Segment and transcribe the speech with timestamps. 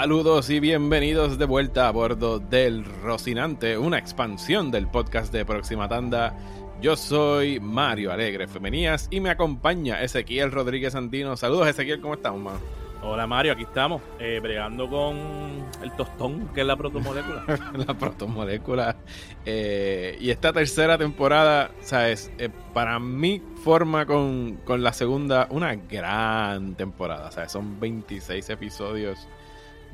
[0.00, 5.90] Saludos y bienvenidos de vuelta a bordo del Rocinante, una expansión del podcast de Próxima
[5.90, 6.34] Tanda.
[6.80, 11.36] Yo soy Mario Alegre Femenías y me acompaña Ezequiel Rodríguez Andino.
[11.36, 12.58] Saludos Ezequiel, ¿cómo estamos, man?
[13.02, 15.18] Hola Mario, aquí estamos, eh, bregando con
[15.82, 17.44] el tostón, que es la protomolécula.
[17.86, 18.96] la protomolécula.
[19.44, 22.32] Eh, y esta tercera temporada, ¿sabes?
[22.38, 27.30] Eh, para mí forma con, con, la segunda una gran temporada.
[27.30, 27.52] ¿sabes?
[27.52, 29.28] Son 26 episodios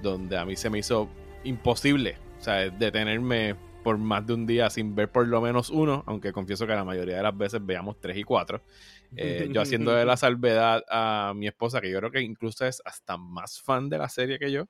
[0.03, 1.09] donde a mí se me hizo
[1.45, 6.03] imposible, o sea, detenerme por más de un día sin ver por lo menos uno,
[6.07, 8.63] aunque confieso que la mayoría de las veces veamos tres y cuatro.
[9.15, 12.83] Eh, yo haciendo de la salvedad a mi esposa, que yo creo que incluso es
[12.85, 14.67] hasta más fan de la serie que yo,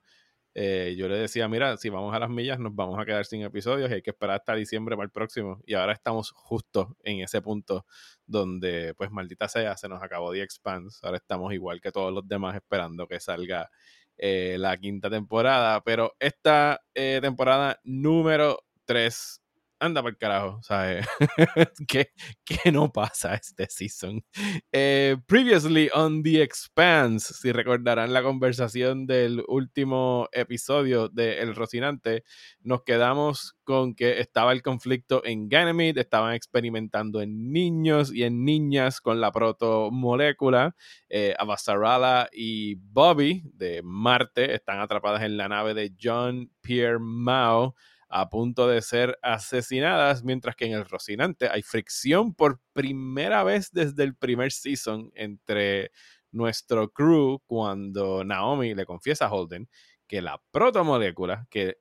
[0.59, 3.43] eh, yo le decía, mira, si vamos a las millas nos vamos a quedar sin
[3.43, 5.61] episodios y hay que esperar hasta diciembre para el próximo.
[5.67, 7.85] Y ahora estamos justo en ese punto
[8.27, 11.01] donde, pues maldita sea, se nos acabó The Expanse.
[11.03, 13.71] Ahora estamos igual que todos los demás esperando que salga
[14.19, 15.83] eh, la quinta temporada.
[15.83, 19.43] Pero esta eh, temporada número 3
[19.79, 21.07] anda por el carajo, ¿sabes?
[21.89, 22.11] ¿Qué,
[22.45, 24.25] ¿Qué, no pasa este season?
[24.73, 32.25] Eh, previously on The Expanse, si recordarán la conversación del último episodio de El Rocinante,
[32.61, 38.45] nos quedamos con que estaba el conflicto en Ganymede, estaban experimentando en niños y en
[38.45, 40.75] niñas con la protomolécula.
[41.09, 47.75] Eh, Avasarala y Bobby de Marte están atrapadas en la nave de John Pierre Mao
[48.09, 53.71] a punto de ser asesinadas, mientras que en el Rocinante hay fricción por primera vez
[53.73, 55.91] desde el primer season entre
[56.31, 59.69] nuestro crew cuando Naomi le confiesa a Holden
[60.07, 61.79] que la protomolécula que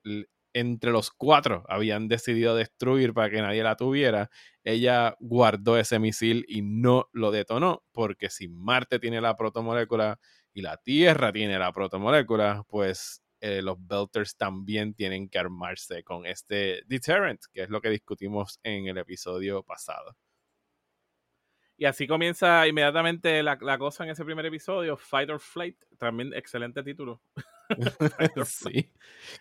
[0.53, 4.29] entre los cuatro habían decidido destruir para que nadie la tuviera,
[4.63, 10.17] ella guardó ese misil y no lo detonó, porque si Marte tiene la protomolécula
[10.53, 16.25] y la Tierra tiene la protomolécula, pues eh, los Belters también tienen que armarse con
[16.25, 20.17] este deterrent, que es lo que discutimos en el episodio pasado.
[21.77, 26.81] Y así comienza inmediatamente la, cosa en ese primer episodio, Fight or Flight, también excelente
[26.81, 27.21] título.
[28.47, 28.91] sí,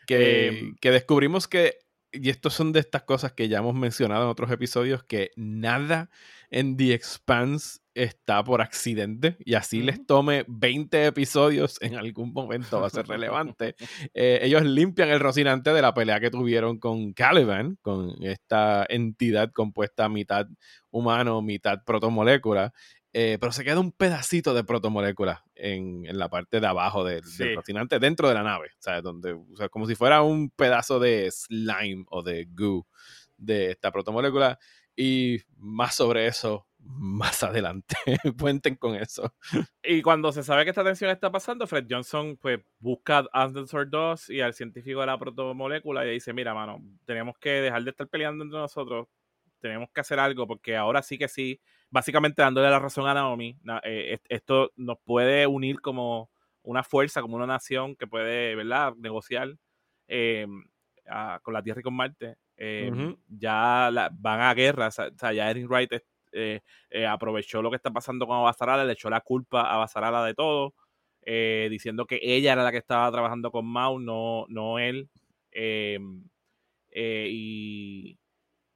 [0.06, 1.78] que, em, que descubrimos que
[2.12, 6.10] y estos son de estas cosas que ya hemos mencionado en otros episodios, que nada
[6.50, 12.80] en The Expanse está por accidente y así les tome 20 episodios en algún momento
[12.80, 13.74] va a ser relevante.
[14.16, 19.50] Eh, ellos limpian el Rocinante de la pelea que tuvieron con Caliban, con esta entidad
[19.52, 20.46] compuesta mitad
[20.90, 22.72] humano, mitad protomolécula,
[23.16, 27.22] eh, pero se queda un pedacito de protomolécula en, en la parte de abajo del,
[27.54, 28.70] rocinante, dentro de la nave.
[28.78, 32.88] Sea, donde, o sea, como si fuera un pedazo de slime o de goo
[33.36, 34.58] de esta protomolécula.
[34.96, 37.96] Y más sobre eso más adelante.
[38.38, 39.34] Cuenten con eso.
[39.82, 43.90] Y cuando se sabe que esta tensión está pasando, Fred Johnson pues busca a Anderson
[43.90, 47.90] 2 y al científico de la protomolécula y dice, mira, mano, tenemos que dejar de
[47.90, 49.08] estar peleando entre nosotros,
[49.60, 53.56] tenemos que hacer algo porque ahora sí que sí básicamente dándole la razón a Naomi,
[53.84, 56.28] eh, esto nos puede unir como
[56.62, 59.54] una fuerza, como una nación que puede, ¿verdad?, negociar
[60.08, 60.46] eh,
[61.42, 62.36] con la Tierra y con Marte.
[62.56, 65.92] Eh, ya van a guerra, o sea, ya Erin Wright
[67.08, 70.74] aprovechó lo que está pasando con Abasarala, le echó la culpa a Abasarala de todo,
[71.24, 75.08] diciendo que ella era la que estaba trabajando con Mao, no, no él.
[76.92, 78.18] y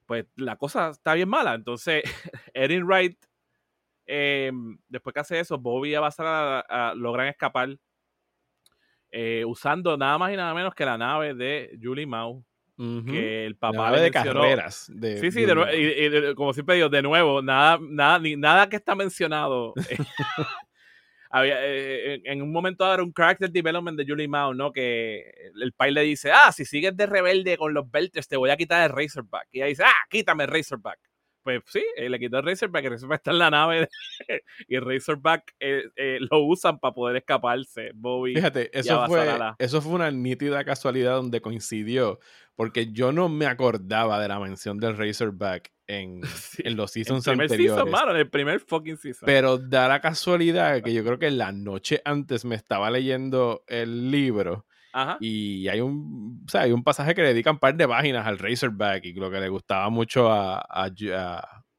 [0.07, 1.55] pues la cosa está bien mala.
[1.55, 2.03] Entonces,
[2.55, 3.19] Erin Wright,
[4.89, 7.79] después que hace eso, Bobby y Abasara logran escapar
[9.11, 12.07] eh, usando nada más y nada menos que la nave de Julie
[12.79, 14.91] Que el papá de carreras.
[15.21, 15.45] sí, sí,
[16.37, 19.75] como siempre digo, de nuevo, nada, nada, ni, nada que está mencionado
[21.31, 24.73] había, eh, eh, en un momento dado un character development de Julie Mao, ¿no?
[24.73, 28.51] Que el pai le dice, ah, si sigues de rebelde con los belts, te voy
[28.51, 29.49] a quitar el Razorback.
[29.51, 30.99] Y ella dice, ah, quítame el Razorback.
[31.43, 33.89] Pues sí, eh, le quitó el Razorback, el Razorback está en la nave
[34.69, 35.55] y el Razorback
[36.31, 37.93] lo usan para poder escaparse.
[37.95, 38.35] Bobby.
[38.35, 39.27] Fíjate, eso fue,
[39.59, 42.19] eso fue una nítida casualidad donde coincidió,
[42.55, 46.21] porque yo no me acordaba de la mención del Razorback en,
[46.59, 47.85] en los seasons el primer anteriores.
[47.85, 49.27] Season, mano, el primer fucking season.
[49.27, 54.11] Pero da la casualidad que yo creo que la noche antes me estaba leyendo el
[54.11, 54.67] libro.
[54.93, 55.17] Ajá.
[55.21, 58.27] Y hay un, o sea, hay un pasaje que le dedican un par de páginas
[58.27, 60.91] al Razorback y lo que le gustaba mucho a, a,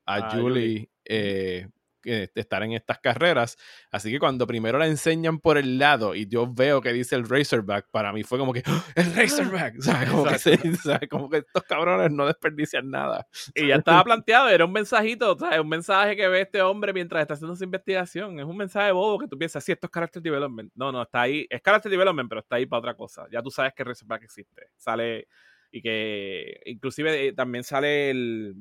[0.05, 1.67] a, Julie, Eh,
[2.05, 3.57] eh, estar en estas carreras.
[3.91, 7.27] Así que cuando primero la enseñan por el lado y yo veo que dice el
[7.27, 8.83] Razorback, para mí fue como que ¡Ah!
[8.95, 10.09] el Razorback, ¿sabes?
[10.09, 13.27] Como, que, como que estos cabrones no desperdician nada.
[13.55, 15.59] Y ya estaba planteado, era un mensajito, ¿sabes?
[15.59, 18.39] un mensaje que ve este hombre mientras está haciendo su investigación.
[18.39, 20.71] Es un mensaje bobo que tú piensas, sí, esto es character development.
[20.75, 23.27] No, no, está ahí, es character development, pero está ahí para otra cosa.
[23.31, 24.67] Ya tú sabes que el Razorback existe.
[24.77, 25.27] Sale
[25.71, 28.55] y que inclusive eh, también sale el...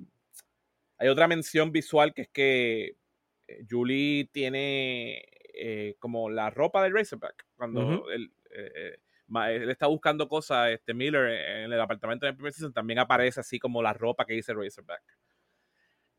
[0.98, 2.96] Hay otra mención visual que es que
[3.68, 5.22] Julie tiene
[5.54, 7.46] eh, como la ropa del Razorback.
[7.56, 11.28] Cuando él, él, está buscando cosas, este Miller,
[11.64, 15.02] en el apartamento de primer season, también aparece así como la ropa que dice Razorback.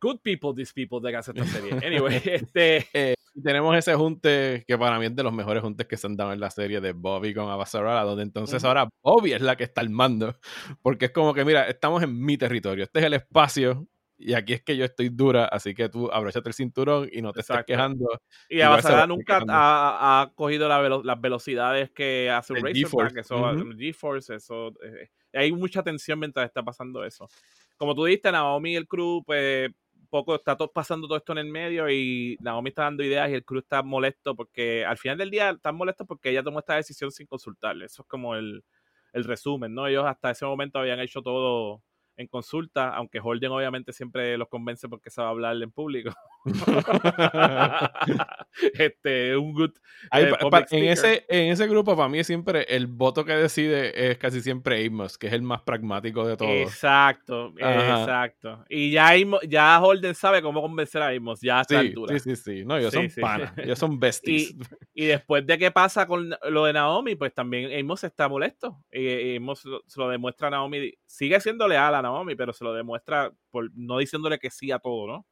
[0.01, 1.71] Good people, these people de hacer esta serie.
[1.85, 6.07] Anyway, este tenemos ese junte que para mí es de los mejores juntes que se
[6.07, 9.55] han dado en la serie de Bobby con Abasarala, donde entonces ahora Bobby es la
[9.55, 10.37] que está al mando,
[10.81, 13.87] porque es como que, mira, estamos en mi territorio, este es el espacio
[14.19, 17.31] y aquí es que yo estoy dura, así que tú abrochate el cinturón y no
[17.31, 18.05] te estés quejando.
[18.49, 25.09] Y Abasarala nunca ha, cogido las velocidades que hace un Racerback, eso, GeForce, eso, eh,
[25.33, 27.29] hay mucha tensión mientras está pasando eso.
[27.77, 29.71] Como tú dijiste, Naomi y el crew, pues
[30.09, 33.35] poco está todo, pasando todo esto en el medio y Naomi está dando ideas y
[33.35, 36.75] el crew está molesto porque al final del día están molestos porque ella tomó esta
[36.75, 37.85] decisión sin consultarle.
[37.85, 38.65] Eso es como el,
[39.13, 39.87] el resumen, ¿no?
[39.87, 41.83] Ellos hasta ese momento habían hecho todo
[42.19, 46.11] en consulta, aunque Holden obviamente siempre los convence porque sabe hablar en público.
[48.73, 49.71] este, un good.
[50.13, 50.31] Eh,
[50.71, 54.85] en, ese, en ese grupo, para mí, siempre el voto que decide es casi siempre
[54.85, 56.51] Amos, que es el más pragmático de todos.
[56.51, 58.63] Exacto, exacto.
[58.69, 59.11] Y ya,
[59.47, 62.17] ya Holden sabe cómo convencer a Amos, ya a esta sí, altura.
[62.17, 62.65] Sí, sí, sí.
[62.65, 64.55] No, ellos son panas, ellos son besties.
[64.93, 68.81] Y, después de qué pasa con lo de Naomi, pues también Amos está molesto.
[68.91, 70.93] Y Amos se lo demuestra a Naomi.
[71.05, 74.79] Sigue siendo leal a Naomi, pero se lo demuestra por no diciéndole que sí a
[74.79, 75.25] todo, ¿no?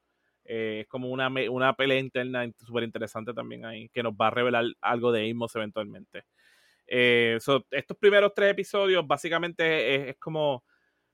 [0.49, 4.31] Eh, es como una, una pelea interna súper interesante también ahí, que nos va a
[4.31, 6.23] revelar algo de Amos eventualmente.
[6.87, 7.37] Eh,
[7.71, 10.63] estos primeros tres episodios básicamente es, como,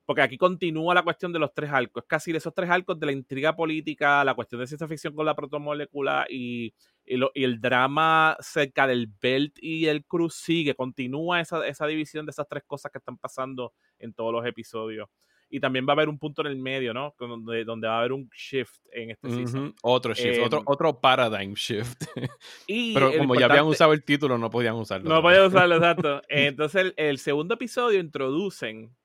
[0.06, 3.00] porque aquí continúa la cuestión de los tres arcos, es casi de esos tres arcos
[3.00, 7.60] de la intriga política, la cuestión de ciencia ficción con la protomolécula y, y, el
[7.60, 12.64] drama cerca del Belt y el Cruz sigue, continúa esa, esa división de esas tres
[12.68, 15.10] cosas que están pasando en todos los episodios
[15.54, 17.14] y también va a haber un punto en el medio, ¿no?
[17.20, 19.76] Donde, donde va a haber un shift en este season.
[19.84, 22.06] Otro shift, otro, em, otro paradigm shift.
[22.68, 25.08] Pero como ya habían usado el título, no podían usarlo.
[25.08, 26.24] No, podían usarlo, exacto.
[26.28, 28.96] Entonces, el, segundo episodio introducen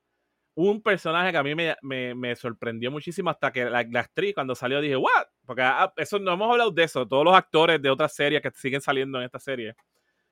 [0.54, 4.54] un personaje que a mí me, me, me sorprendió muchísimo hasta que la, actriz cuando
[4.54, 5.26] salió dije, ¿what?
[5.44, 7.06] Porque ah, eso no hemos hablado de eso.
[7.06, 9.76] Todos los actores de otras series que siguen saliendo en esta serie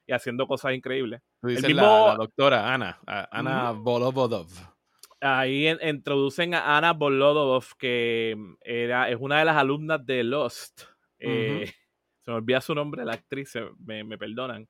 [0.07, 1.21] y haciendo cosas increíbles.
[1.43, 2.07] el mismo...
[2.09, 4.76] la, doctora Ana, Ana Volobodov
[5.27, 10.83] ahí introducen a Ana Bolodov, que mm, era, es una de las alumnas de Lost.
[11.19, 11.67] Eh,
[12.21, 13.53] se me olvida su nombre, la actriz,
[13.85, 14.69] me, me perdonan.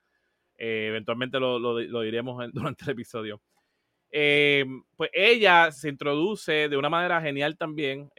[0.58, 3.40] Eh, eventualmente lo, lo, diremos durante el episodio.
[4.10, 4.64] Eh,
[4.96, 8.10] pues ella se introduce de una manera genial también.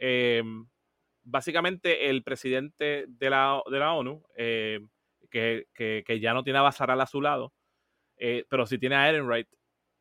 [1.22, 6.62] básicamente, el presidente de la, de la ONU, que, que, que, ya no tiene a
[6.62, 7.52] Basaral a su lado,
[8.16, 9.48] pero sí tiene a Ehrenreich,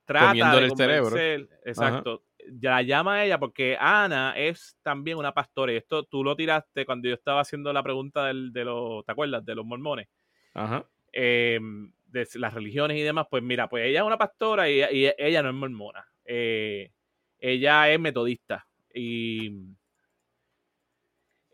[0.05, 1.17] trata de el cerebro.
[1.65, 2.26] Exacto.
[2.59, 5.73] Ya la llama ella porque Ana es también una pastora.
[5.73, 9.11] Y esto tú lo tiraste cuando yo estaba haciendo la pregunta del, de los, ¿te
[9.11, 9.45] acuerdas?
[9.45, 10.07] De los mormones.
[10.53, 10.85] Ajá.
[11.11, 13.27] Em, de las religiones y demás.
[13.29, 14.81] Pues mira, pues ella es una pastora y,
[15.17, 16.07] ella no es mormona.
[16.25, 16.91] Eh,
[17.39, 18.67] ella es metodista.
[18.93, 19.51] Y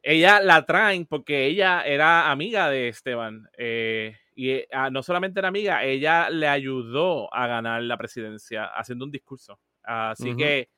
[0.01, 3.50] ella la traen porque ella era amiga de Esteban.
[3.58, 9.06] Eh, y ah, no solamente era amiga, ella le ayudó a ganar la presidencia haciendo
[9.06, 9.60] un discurso.
[9.84, 10.70] Así que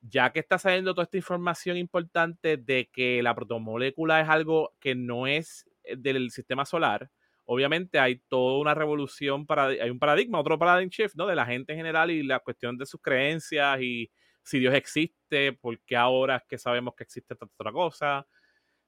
[0.00, 4.94] ya que está saliendo toda esta información importante de que la protomolécula es algo que
[4.94, 7.10] no es eh, del sistema solar,
[7.44, 11.26] obviamente hay toda una revolución, para, hay un paradigma, otro paradigm shift, ¿no?
[11.26, 14.10] De la gente en general y la cuestión de sus creencias y
[14.42, 18.26] si Dios existe, por qué ahora es que sabemos que existe tanta otra cosa.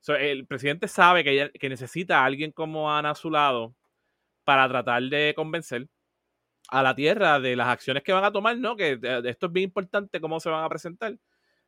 [0.09, 3.75] el presidente sabe que, que necesita a alguien como Ana a su lado
[4.45, 5.88] para tratar de convencer
[6.71, 8.77] a la tierra de las acciones que van a tomar, ¿no?
[8.77, 11.17] Que eh, esto es bien importante cómo se van a presentar.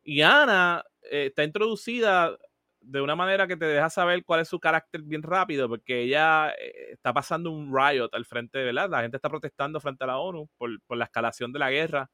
[0.03, 2.37] Y Ana eh, está introducida
[2.79, 6.51] de una manera que te deja saber cuál es su carácter bien rápido, porque ella
[6.51, 8.89] eh, está pasando un riot al frente, de ¿verdad?
[8.89, 12.09] La gente está protestando frente a la ONU por, la escalación de la guerra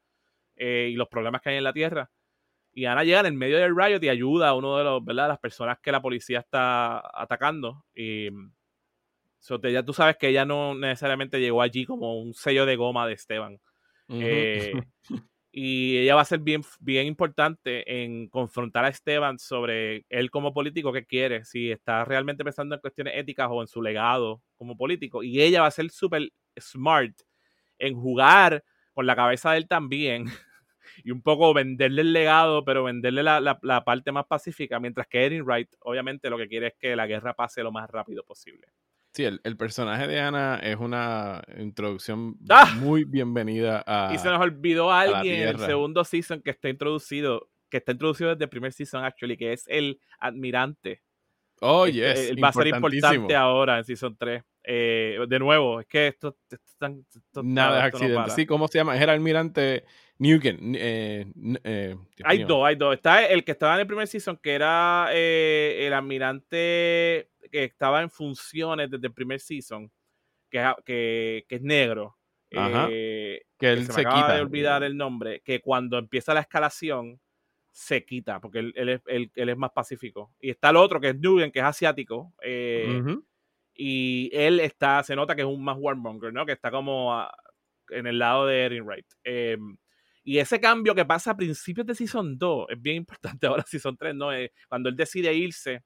[0.56, 2.10] y los problemas que hay en la tierra.
[2.72, 5.28] Y Ana llega en el medio del riot y ayuda a uno de los, ¿verdad?
[5.28, 7.86] las personas que la policía está atacando.
[7.94, 8.28] Y
[9.72, 13.14] ya tú sabes que ella no necesariamente llegó allí como un sello de goma de
[13.14, 13.60] Esteban.
[14.08, 14.72] Eh,
[15.52, 20.54] Y ella va a ser bien, bien importante en confrontar a Esteban sobre él como
[20.54, 24.76] político que quiere, si está realmente pensando en cuestiones éticas o en su legado como
[24.76, 25.24] político.
[25.24, 27.14] Y ella va a ser súper smart
[27.78, 30.26] en jugar con la cabeza de él también
[31.04, 35.24] y un poco venderle el legado, pero venderle la, la, parte más pacífica, mientras que
[35.26, 38.68] Erin Wright obviamente lo que quiere es que la guerra pase lo más rápido posible.
[39.12, 42.76] Sí, el, personaje de Ana es una introducción ¡Ah!
[42.78, 44.14] muy bienvenida a.
[44.14, 48.30] Y se nos olvidó alguien en el segundo season que está introducido, que está introducido
[48.30, 51.02] desde el primer season, actually, que es el admirante.
[51.60, 52.30] Oh, yes.
[52.30, 54.42] Él va a ser importante ahora en season 3.
[54.62, 56.36] Eh, de nuevo, es que esto,
[57.42, 58.30] Nada es accidente.
[58.30, 58.94] sí, ¿cómo se llama?
[58.94, 59.84] Es el almirante
[60.18, 60.76] Nugent.
[60.76, 61.26] Eh,
[61.64, 62.94] eh, hay dos, hay dos.
[62.94, 68.10] Está el que estaba en el primer season, que era el almirante que estaba en
[68.10, 69.90] funciones desde el primer season,
[70.50, 72.16] que, que, que es negro.
[72.50, 77.20] que él se, acaba de olvidar el nombre, que cuando empieza la escalación
[77.72, 79.00] se quita, porque él, él, es,
[79.34, 80.32] es, más pacífico.
[80.40, 82.34] Y está el otro, que es Nugent, que es asiático.
[82.42, 83.02] Eh,
[83.74, 86.44] y él está, se nota que es un más warmonger, ¿no?
[86.44, 87.26] Que está como
[87.90, 89.06] en el lado de Erin Wright.
[89.24, 89.76] Em,
[90.22, 93.96] y ese cambio que pasa a principios de Season 2 es bien importante ahora Season
[93.96, 94.32] 3, ¿no?
[94.32, 95.82] Eh, cuando él decide irse,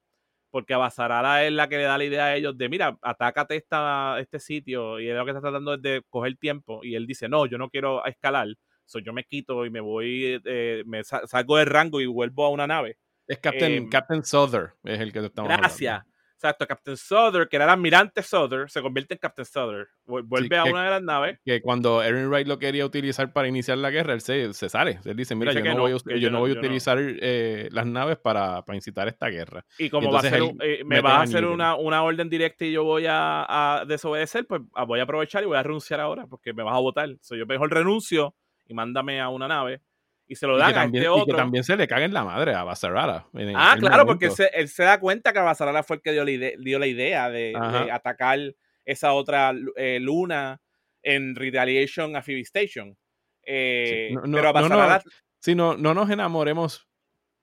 [0.55, 4.17] porque Abasarala es la que le da la idea a ellos de, mira, atácate esta,
[4.21, 7.27] este sitio, y él lo que está tratando es de coger tiempo, y él dice,
[7.27, 8.47] no, yo no quiero escalar,
[8.85, 12.51] so yo me quito y me voy, eh, me salgo del rango y vuelvo a
[12.51, 12.97] una nave.
[13.27, 16.05] Es Captain, em, Captain Souther, es el que estamos Gracias.
[16.35, 19.87] Exacto, Captain Souther, que era el almirante Souther, se convierte en Captain Souther.
[20.05, 21.39] Vuelve a una de las naves.
[21.45, 24.99] Que cuando Erin Wright lo quería utilizar para iniciar la guerra, él se, sale.
[25.05, 28.63] Él dice, mira, yo, no voy, yo, no voy, a utilizar eh, las naves para,
[28.63, 29.65] para, incitar esta guerra.
[29.79, 32.73] Y como va a ser, eh, me va a hacer una, una, orden directa y
[32.73, 36.27] yo voy a, a, desobedecer, pues ah, voy a aprovechar y voy a renunciar ahora
[36.27, 37.15] porque me vas a votar.
[37.21, 38.35] So, yo mejor renuncio
[38.67, 39.81] y mándame a una nave
[40.27, 41.23] y se lo dan también, a este otro.
[41.23, 43.27] Y que también se le caga en la madre a Basarara.
[43.55, 47.29] ah, claro, porque él se, da cuenta que Basarara fue el que dio la, idea,
[47.29, 47.53] de,
[47.91, 48.39] atacar
[48.85, 50.61] esa otra eh, luna
[51.03, 52.97] en Retaliation a Phoebe Station.
[53.43, 55.03] Eh, no, pero a Basarara...
[55.47, 56.87] No, no, nos enamoremos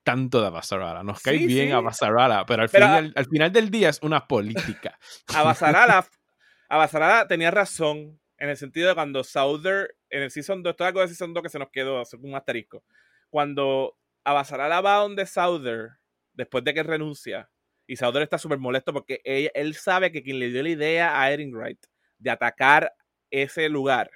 [0.02, 1.02] tanto de Basarara.
[1.02, 4.98] Nos cae bien a Basarara, pero, al, final, al final del día es una política.
[5.34, 6.04] A Basarara,
[6.68, 10.84] a Basarara tenía razón en el sentido de cuando Souther, en el Season 2, esto
[10.84, 12.84] es algo de Season 2 que se nos quedó, un asterisco.
[13.30, 15.92] Cuando Abasarala va donde Souther,
[16.34, 17.50] después de que renuncia,
[17.86, 21.32] y Souther está súper molesto porque él sabe que quien le dio la idea a
[21.32, 21.84] Erin Wright
[22.18, 22.94] de atacar
[23.30, 24.10] ese lugar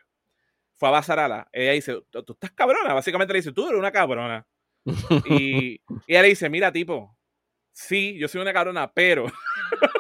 [0.77, 1.49] fue a Basarala.
[1.51, 2.93] Ella dice, tú estás cabrona.
[2.93, 4.47] Básicamente le dice, tú eres una cabrona.
[5.25, 7.17] y, y ella le dice, mira, tipo,
[7.73, 9.27] sí, yo soy una cabrona, pero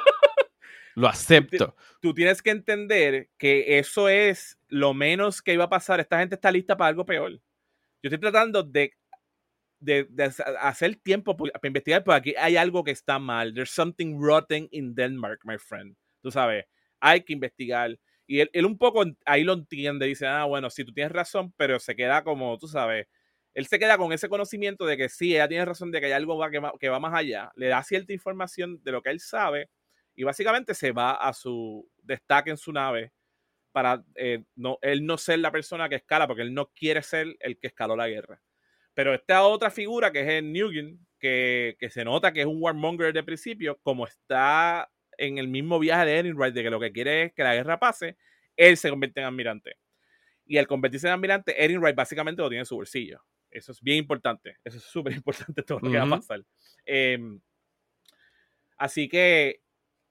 [0.96, 1.76] Lo acepto.
[2.00, 6.00] Tú, tienes que entender que eso es lo menos que iba a pasar.
[6.00, 7.32] Esta gente está lista para algo peor.
[7.32, 7.40] Yo
[8.02, 8.94] estoy tratando de,
[9.78, 10.08] de,
[10.58, 13.52] hacer tiempo para investigar, pero aquí hay algo que está mal.
[13.52, 15.94] There's something rotten in Denmark, my friend.
[16.22, 16.64] Tú sabes,
[16.98, 17.98] hay que investigar.
[18.26, 21.78] Y él, un poco ahí lo entiende, dice, ah, bueno, sí, tú tienes razón, pero
[21.78, 23.06] se queda como, tú sabes,
[23.52, 26.12] él se queda con ese conocimiento de que sí, ella tiene razón de que hay
[26.12, 27.52] algo que, que va más allá.
[27.54, 29.68] Le da cierta información de lo que él sabe
[30.16, 33.12] y básicamente se va a su destaque en su nave
[33.70, 37.36] para eh, no, él no ser la persona que escala, porque él no quiere ser
[37.40, 38.40] el que escaló la guerra.
[38.94, 42.62] Pero esta otra figura que es el Nugent, que, que se nota que es un
[42.62, 46.80] warmonger de principio, como está en el mismo viaje de Erin Wright, de que lo
[46.80, 48.16] que quiere es que la guerra pase,
[48.56, 49.76] él se convierte en almirante.
[50.46, 53.22] Y al convertirse en almirante, Erin Wright básicamente lo tiene en su bolsillo.
[53.50, 54.56] Eso es bien importante.
[54.64, 56.42] Eso es súper importante todo lo que va a pasar.
[56.86, 57.40] Em,
[58.78, 59.60] así que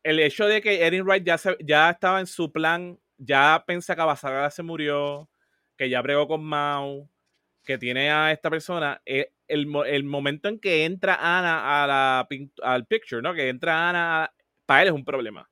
[0.06, 1.36] el hecho de que Erin Wright ya,
[1.66, 5.28] ya estaba en su plan, ya piensa que Abasagara se murió,
[5.76, 7.10] que ya bregó con Mao,
[7.64, 12.28] que tiene a esta persona, eh, el, el, momento en que entra Ana a la,
[12.62, 13.34] al picture, ¿no?
[13.34, 14.32] Que entra Ana,
[14.68, 15.50] para él es un problema.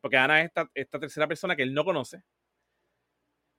[0.00, 2.22] Porque Ana es esta, esta tercera persona que él no conoce.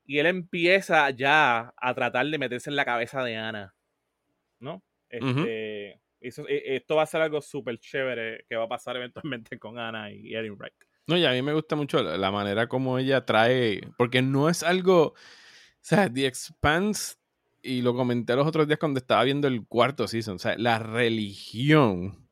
[0.05, 3.75] Y él empieza ya a tratar de meterse en la cabeza de Ana.
[4.59, 4.81] ¿No?
[5.09, 9.77] Este, e, esto va a ser algo súper chévere que va a pasar eventualmente con
[9.77, 10.73] Ana y Erin Wright.
[11.07, 14.63] No, y a mí me gusta mucho la manera como ella trae, porque no es
[14.63, 15.15] algo, o
[15.81, 17.15] sea, The Expanse,
[17.61, 20.79] y lo comenté los otros días cuando estaba viendo el cuarto season, o sea, la
[20.79, 22.23] religión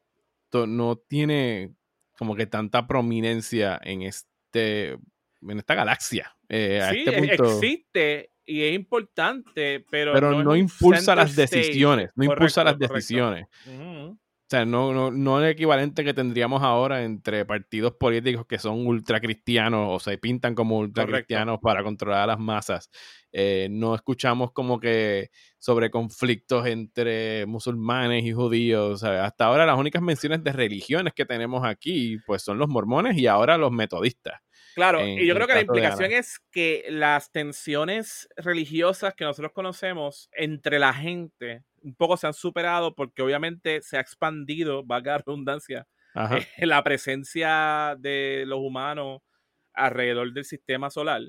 [0.54, 1.74] no tiene
[2.18, 4.98] como que tanta prominencia en este
[5.42, 6.36] en esta galaxia.
[6.50, 12.26] Eh, sí, este e, existe y es importante, pero, pero no, impulsa las decisiones, no
[12.26, 13.48] impulsa las decisiones.
[14.52, 18.86] O sea, no, no, no el equivalente que tendríamos ahora entre partidos políticos que son
[18.86, 22.90] ultracristianos o se pintan como ultracristianos para controlar a las masas.
[23.32, 29.06] Eh, no escuchamos como que sobre conflictos entre musulmanes y judíos.
[29.06, 33.28] hasta ahora las únicas menciones de religiones que tenemos aquí pues son los mormones y
[33.28, 34.42] ahora los metodistas.
[34.76, 40.30] Claro, y yo creo que la implicación es que las tensiones religiosas que nosotros conocemos
[40.32, 45.18] entre la gente un poco se han superado porque obviamente se ha expandido, valga la
[45.20, 49.22] redundancia, eh, la presencia de los humanos
[49.74, 51.22] alrededor del sistema solar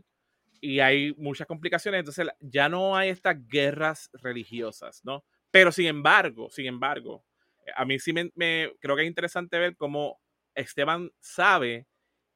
[0.62, 5.24] y hay muchas complicaciones, entonces ya no hay estas guerras religiosas, ¿no?
[5.50, 7.24] Pero sin embargo, sin embargo,
[7.74, 10.20] a mí sí me, creo que es interesante ver cómo
[10.54, 11.86] Esteban sabe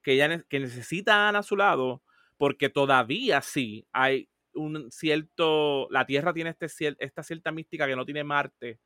[0.07, 2.01] que, ella, que necesita a Ana a su lado
[2.37, 8.05] porque todavía sí hay un cierto, la Tierra tiene este, esta cierta mística que no
[8.05, 8.79] tiene Marte,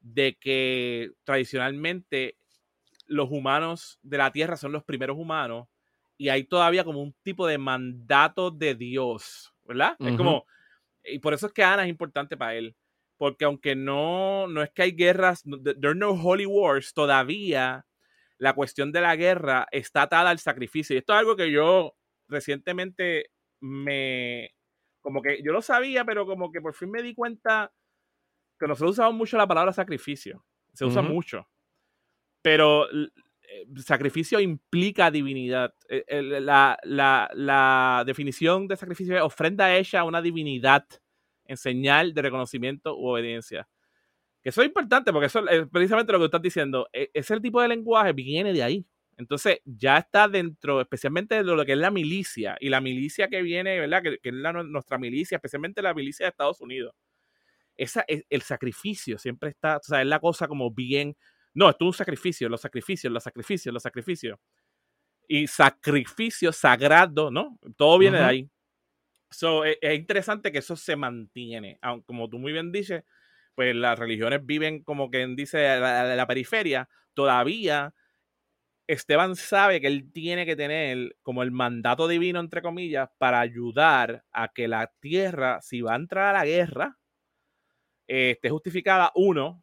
[0.00, 2.36] de que tradicionalmente
[3.06, 5.66] los humanos de la Tierra son los primeros humanos
[6.18, 9.96] y hay todavía como un tipo de mandato de Dios, ¿verdad?
[9.98, 10.44] Es como,
[11.02, 12.76] y por eso es que Ana es importante para él,
[13.16, 17.86] porque aunque no, no es que hay guerras, there are no holy wars, todavía
[18.40, 20.94] la cuestión de la guerra está atada al sacrificio.
[20.94, 21.94] Y esto es algo que yo
[22.26, 23.30] recientemente
[23.60, 24.54] me,
[25.02, 27.70] como que yo lo sabía, pero como que por fin me di cuenta
[28.58, 30.42] que nosotros usamos mucho la palabra sacrificio.
[30.72, 31.48] Se usa mucho.
[32.40, 35.74] Pero eh, sacrificio implica divinidad.
[35.88, 40.86] Eh, la, la, definición de sacrificio es ofrenda hecha a una divinidad
[41.44, 43.68] en señal de reconocimiento u obediencia.
[44.42, 46.88] Que eso es importante porque eso es precisamente lo que estás diciendo.
[46.92, 48.86] E, ese tipo de lenguaje viene de ahí.
[49.20, 53.42] Entonces ya está dentro, especialmente de lo que es la milicia, y la milicia que
[53.42, 54.02] viene, ¿verdad?
[54.02, 56.94] Que, es nuestra milicia, especialmente la milicia de Estados Unidos.
[57.76, 61.16] Esa, el sacrificio siempre está, o sea, es la cosa como bien,
[61.52, 64.38] no, esto es un sacrificio, los sacrificios, los sacrificios, los sacrificios.
[65.28, 67.58] Y sacrificio sagrado, ¿no?
[67.76, 68.50] Todo viene de ahí.
[69.30, 71.78] So, es, es, interesante que eso se mantiene.
[71.82, 73.04] Aunque, como tú muy bien dices,
[73.54, 76.88] pues las religiones viven como quien dice la, la periferia.
[77.14, 77.92] Todavía
[78.90, 84.24] Esteban sabe que él tiene que tener como el mandato divino, entre comillas, para ayudar
[84.32, 86.98] a que la tierra, si va a entrar a la guerra,
[88.08, 89.62] esté justificada, uno,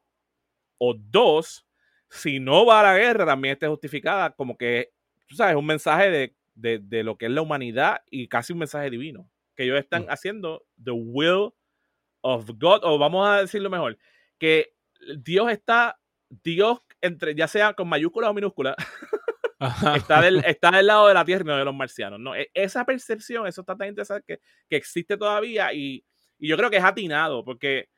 [0.77, 1.67] o dos,
[2.09, 4.93] si no va a la guerra, también esté justificada como que,
[5.27, 9.29] tú sabes, un mensaje de, lo que es la humanidad y casi un mensaje divino,
[9.57, 10.09] que ellos están mm.
[10.09, 11.51] haciendo the will
[12.27, 13.97] of God, o vamos a decirlo mejor,
[14.37, 14.73] que
[15.19, 15.97] Dios está,
[16.29, 18.75] Dios, entre, ya sea con mayúsculas o minúsculas,
[19.95, 22.19] está, del, está del lado de la Tierra y no de los marcianos.
[22.19, 22.35] ¿no?
[22.35, 26.03] E, esa percepción, eso está tan interesante que, que existe todavía y,
[26.37, 27.89] y, yo creo que es atinado, porque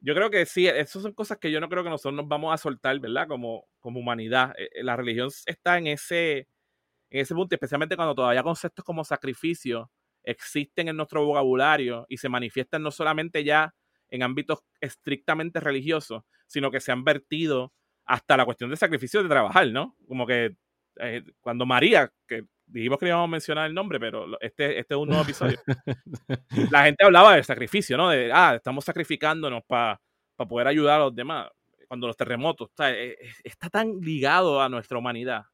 [0.00, 2.54] yo creo que sí, esas son cosas que yo no creo que nosotros nos vamos
[2.54, 3.26] a soltar, ¿verdad?
[3.26, 4.54] Como, como humanidad.
[4.56, 6.48] E, e, la religión está en ese,
[7.10, 9.90] en ese punto, especialmente cuando todavía conceptos como sacrificio
[10.24, 13.74] existen en nuestro vocabulario y se manifiestan no solamente ya
[14.08, 17.72] en ámbitos estrictamente religiosos, sino que se han vertido
[18.06, 19.96] hasta la cuestión de sacrificio de trabajar, ¿no?
[20.06, 20.56] Como que
[21.00, 24.98] eh, cuando María, que dijimos que íbamos a mencionar el nombre, pero este, este es
[24.98, 25.58] un nuevo episodio,
[26.70, 28.10] la gente hablaba del sacrificio, ¿no?
[28.10, 30.00] De, ah, estamos sacrificándonos para
[30.36, 31.48] poder ayudar a los demás.
[31.88, 35.44] Cuando los terremotos, está, eh, eh, está tan ligado a nuestra humanidad.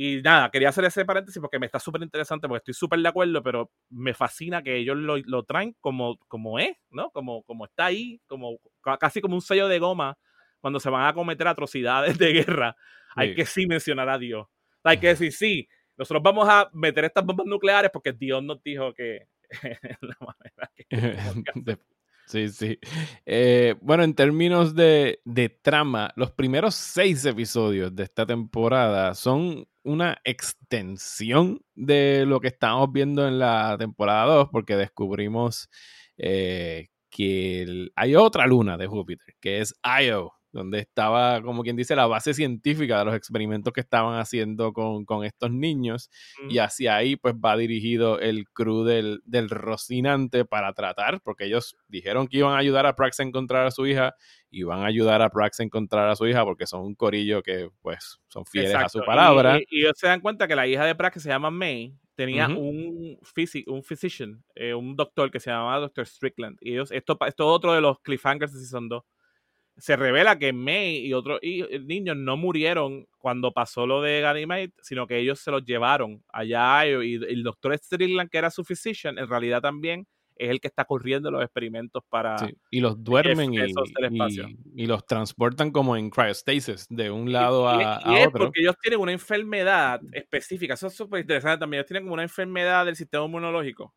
[0.00, 3.08] Y nada, quería hacer ese paréntesis porque me está súper interesante, porque estoy súper de
[3.08, 7.10] acuerdo, pero me fascina que ellos lo, lo, traen como, como es, ¿no?
[7.10, 8.58] Como, como está ahí, como
[9.00, 10.16] casi como un sello de goma
[10.60, 12.76] cuando se van a cometer atrocidades de guerra
[13.16, 14.46] hay que sí mencionar a Dios.
[14.84, 18.94] Hay que decir, sí, nosotros vamos a meter estas bombas nucleares porque Dios nos dijo
[18.94, 19.26] que
[20.00, 21.78] la manera que
[22.26, 22.78] Sí, sí.
[23.24, 29.66] Eh, bueno, en términos de, de, trama, los primeros seis episodios de esta temporada son
[29.88, 35.70] una extensión de lo que estábamos viendo en la temporada 2, porque descubrimos
[36.18, 41.96] eh, que hay otra luna de Júpiter, que es Io, donde estaba, como quien dice,
[41.96, 46.10] la base científica de los experimentos que estaban haciendo con, estos niños.
[46.50, 51.76] Y hacia ahí, pues va dirigido el crew del, del Rocinante para tratar, porque ellos
[51.88, 54.14] dijeron que iban a ayudar a Prax a encontrar a su hija
[54.50, 57.42] y van a ayudar a Prax a encontrar a su hija porque son un corillo
[57.42, 59.58] que, pues, son fieles a su palabra.
[59.68, 62.48] Y, ellos se dan cuenta que la hija de Prax, que se llama May, tenía
[62.48, 63.18] un,
[63.66, 66.06] un physician, eh, un doctor que se llamaba Dr.
[66.06, 66.58] Strickland.
[66.60, 69.04] Y ellos, esto, esto es otro de los cliffhangers de Season 2
[69.78, 71.40] se revela que May y otros
[71.84, 76.84] niños no murieron cuando pasó lo de Ganymede, sino que ellos se los llevaron allá
[76.86, 80.06] y el doctor Strickland, que era su physician, en realidad también
[80.38, 82.36] es el que está corriendo los experimentos para...
[82.70, 83.58] y los duermen y,
[84.74, 89.00] y, los transportan como en cryostasis de un lado a, y es porque ellos tienen
[89.00, 93.24] una enfermedad específica, eso es súper interesante también, ellos tienen como una enfermedad del sistema
[93.24, 93.94] inmunológico.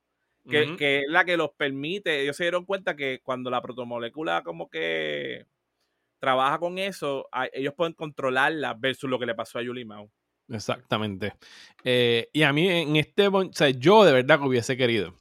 [0.50, 4.42] Que, que, es la que los permite, ellos se dieron cuenta que cuando la protomolécula
[4.42, 5.46] como que
[6.20, 10.10] trabaja con eso, ellos pueden controlarla versus lo que le pasó a Julie Mao.
[10.50, 11.34] Exactamente.
[11.84, 15.16] Eh, y a mí en este, o sea, yo de verdad que hubiese querido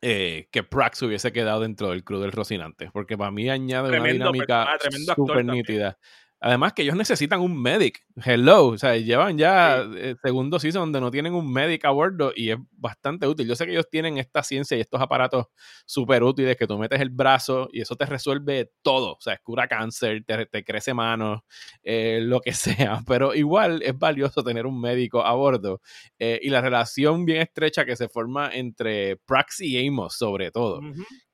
[0.00, 4.08] eh, que Prax hubiese quedado dentro del crew del Rocinante, porque para mí añade una
[4.08, 4.78] dinámica
[5.14, 5.98] súper nítida.
[6.40, 8.04] Además que ellos necesitan un medic.
[8.24, 8.68] Hello.
[8.68, 12.50] O sea, llevan ya eh, segundo season donde no tienen un medic a bordo y
[12.50, 13.48] es bastante útil.
[13.48, 15.46] Yo sé que ellos tienen esta ciencia y estos aparatos
[15.84, 19.14] súper útiles que tú metes el brazo y eso te resuelve todo.
[19.14, 21.40] O sea, cura cáncer, te, crece manos,
[21.82, 23.02] eh, lo que sea.
[23.06, 25.80] Pero igual es valioso tener un médico a bordo.
[26.20, 30.80] Eh, y la relación bien estrecha que se forma entre Prax y Amos, sobre todo.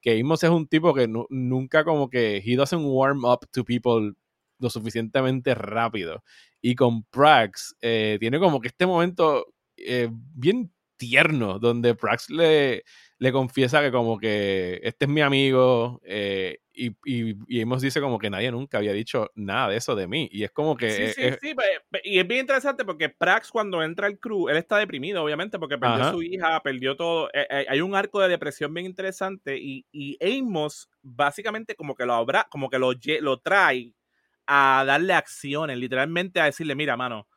[0.01, 4.14] Que Amos es un tipo que nunca como que he doesn't warm up to people
[4.59, 6.23] lo suficientemente rápido.
[6.61, 12.85] Y con Prax eh, tiene como que este momento eh, bien tierno, donde Prax le,
[13.19, 18.19] le confiesa que como que este es mi amigo eh, y, y, hemos dice como
[18.19, 20.29] que nadie nunca había dicho nada de eso de mí.
[20.33, 20.90] Y es como que...
[20.90, 21.55] Sí, sí, sí.
[22.03, 25.79] Y es bien interesante porque Prax cuando entra al crew, él está deprimido, obviamente, porque
[25.79, 27.29] perdió a su hija, perdió todo.
[27.69, 32.49] hay un arco de depresión bien interesante y, y Amos básicamente como que lo, habrá,
[32.51, 33.93] como que lo, lo trae
[34.46, 37.28] a darle acciones, literalmente a decirle, mira, mano,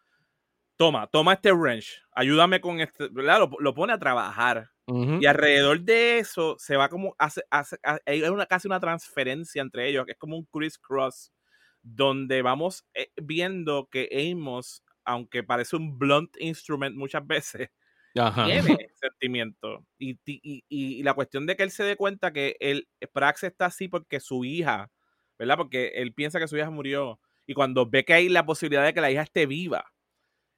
[0.77, 4.71] toma, toma este wrench, ayúdame con este, Lo, lo pone a trabajar.
[5.19, 9.89] Y alrededor de eso se va como, hace, hace, hay una, casi una transferencia entre
[9.89, 11.33] ellos, que es como un crisscross,
[11.81, 17.69] donde vamos eh, viendo que Amos, aunque parece un blunt instrument muchas veces,
[18.13, 19.85] tiene sentimiento.
[19.99, 23.65] Y, y, y, la cuestión de que él se dé cuenta que el Prax está
[23.65, 24.89] así porque su hija
[25.37, 25.57] ¿verdad?
[25.57, 28.93] Porque él piensa que su hija murió y cuando ve que hay la posibilidad de
[28.93, 29.91] que la hija esté viva,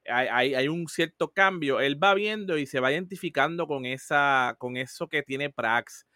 [0.06, 4.76] hay, hay, un cierto cambio, él va viendo y se va identificando con, esa, con
[4.76, 6.08] eso que tiene Prax.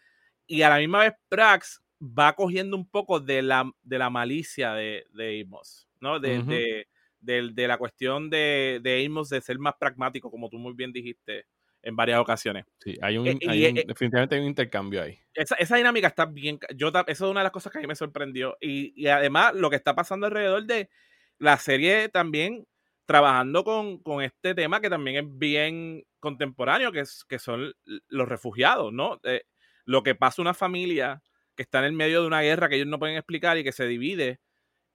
[0.47, 4.73] Y a la misma vez Prax va cogiendo un poco de la, de la malicia
[4.73, 6.19] de, de Amos, ¿no?
[6.19, 6.87] De,
[7.19, 11.45] de, la cuestión de, de Amos de ser más pragmático, como tú muy bien dijiste
[11.83, 12.65] en varias ocasiones.
[12.79, 15.19] Sí, hay un, eh, eh, definitivamente hay un intercambio ahí.
[15.33, 16.57] Esa, esa, dinámica está bien.
[16.75, 18.57] Yo, eso es una de las cosas que a mí me sorprendió.
[18.59, 20.89] Y, y, además, lo que está pasando alrededor de
[21.37, 22.65] la serie también
[23.05, 27.73] trabajando con, con, este tema que también es bien contemporáneo, que, es, que son
[28.07, 29.19] los refugiados, ¿no?
[29.23, 29.43] Eh,
[29.85, 31.21] lo que pasa una familia
[31.55, 33.73] que está en el medio de una guerra que ellos no pueden explicar y que
[33.73, 34.39] se divide,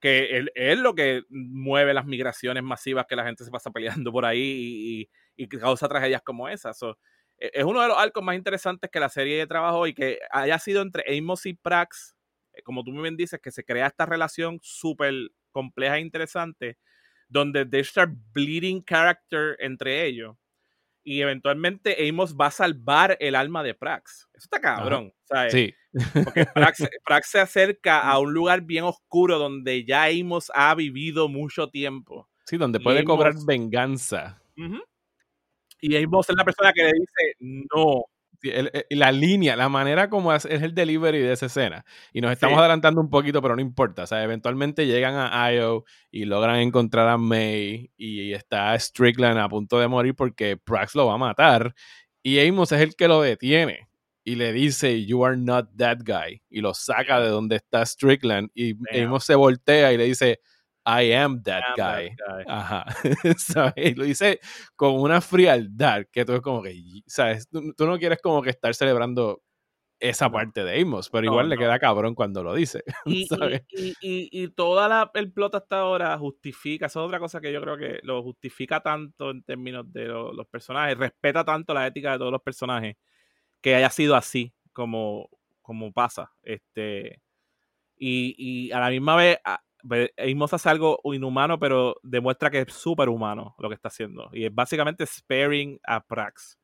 [0.01, 4.25] que es, lo que mueve las migraciones masivas que la gente se pasa peleando por
[4.25, 6.81] ahí y, y causa tragedias como esas.
[7.39, 10.19] E, es uno de los arcos más interesantes que la serie de trabajo y que
[10.31, 12.17] haya sido entre Amos y Prax,
[12.53, 15.15] eh, como tú muy bien dices, que se crea esta relación súper
[15.51, 16.79] compleja e interesante,
[17.29, 20.37] donde they start bleeding character entre ellos.
[21.09, 24.29] Y eventualmente Amos va a salvar el alma de Prax.
[24.35, 25.11] Eso está cabrón.
[25.49, 25.75] Sí.
[26.23, 31.71] Porque Prax, se acerca a un lugar bien oscuro donde ya Amos ha vivido mucho
[31.71, 32.29] tiempo.
[32.45, 34.39] Sí, donde puede cobrar venganza.
[35.81, 38.05] Y Amos es la persona que le dice no.
[38.43, 41.85] Eh, la línea, la manera como es, el delivery de esa escena.
[42.13, 44.05] Y nos estamos adelantando un poquito, pero no importa.
[44.05, 49.49] O sea, eventualmente llegan a Io y logran encontrar a May y está Strickland a
[49.49, 51.75] punto de morir porque Prax lo va a matar.
[52.23, 53.89] Y Amos es el que lo detiene
[54.25, 56.43] y le dice, You are not that guy.
[56.51, 58.51] Y lo saca de donde está Strickland.
[58.55, 60.41] Y Amos se voltea y le dice,
[60.89, 62.17] I am that, guy.
[62.47, 62.87] Ajá.
[63.37, 63.97] ¿Sabes?
[63.99, 64.41] Lo dice
[64.75, 66.75] con una frialdad que tú es como que,
[67.07, 67.47] ¿sabes?
[67.51, 69.43] Tú, no quieres como que estar celebrando
[70.01, 72.85] esa parte de Amos, pero igual le queda cabrón cuando lo dice.
[73.05, 73.65] Y, ¿sabes?
[73.69, 77.53] y, y, y, toda la, el plot hasta ahora justifica, esa es otra cosa que
[77.53, 82.13] yo creo que lo justifica tanto en términos de los personajes, respeta tanto la ética
[82.13, 82.97] de todos los personajes,
[83.61, 85.29] que haya sido así como,
[85.61, 86.33] como pasa.
[86.43, 87.21] Este,
[87.97, 89.39] y, y a la misma vez,
[90.17, 94.29] Amos hace algo inhumano, pero demuestra que es súper humano lo que está haciendo.
[94.33, 96.59] Y es básicamente sparing a Prax.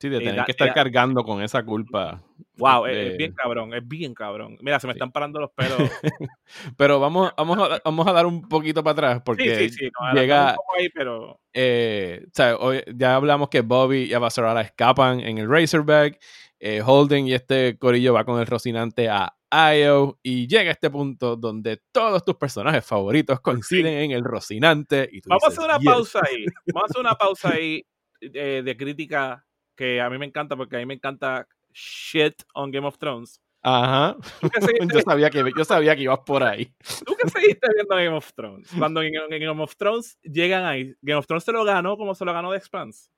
[0.00, 2.22] Sí, de tener que estar cargando con esa culpa.
[2.56, 4.56] Wow, es, bien cabrón, es bien cabrón.
[4.60, 5.76] Mira, se me están parando los pelos.
[6.76, 9.68] pero vamos, vamos, a, vamos a dar un poquito para atrás porque
[10.14, 10.50] llega...
[10.50, 11.40] Ahí, pero...
[11.52, 16.20] Eh, o sea, hoy, ya hablamos que Bobby y Abasarala escapan en el Razorback.
[16.60, 20.90] Eh, Holden y este corillo va con el Rocinante a Io y llega a este
[20.90, 25.08] punto donde todos tus personajes favoritos coinciden en el Rocinante.
[25.10, 26.44] Y Vamos a hacer una pausa ahí.
[26.72, 27.86] Vamos a hacer una pausa ahí
[28.20, 32.86] de, crítica que a mí me encanta porque a mí me encanta shit on Game
[32.86, 33.40] of Thrones.
[33.62, 34.16] Ajá.
[34.92, 36.72] yo, sabía que, yo sabía que ibas por ahí.
[37.04, 38.70] ¿Tú qué seguiste viendo Game of Thrones?
[38.76, 42.24] Cuando en, Game of Thrones llegan ahí, Game of Thrones se lo ganó como se
[42.24, 43.08] lo ganó The Expanse.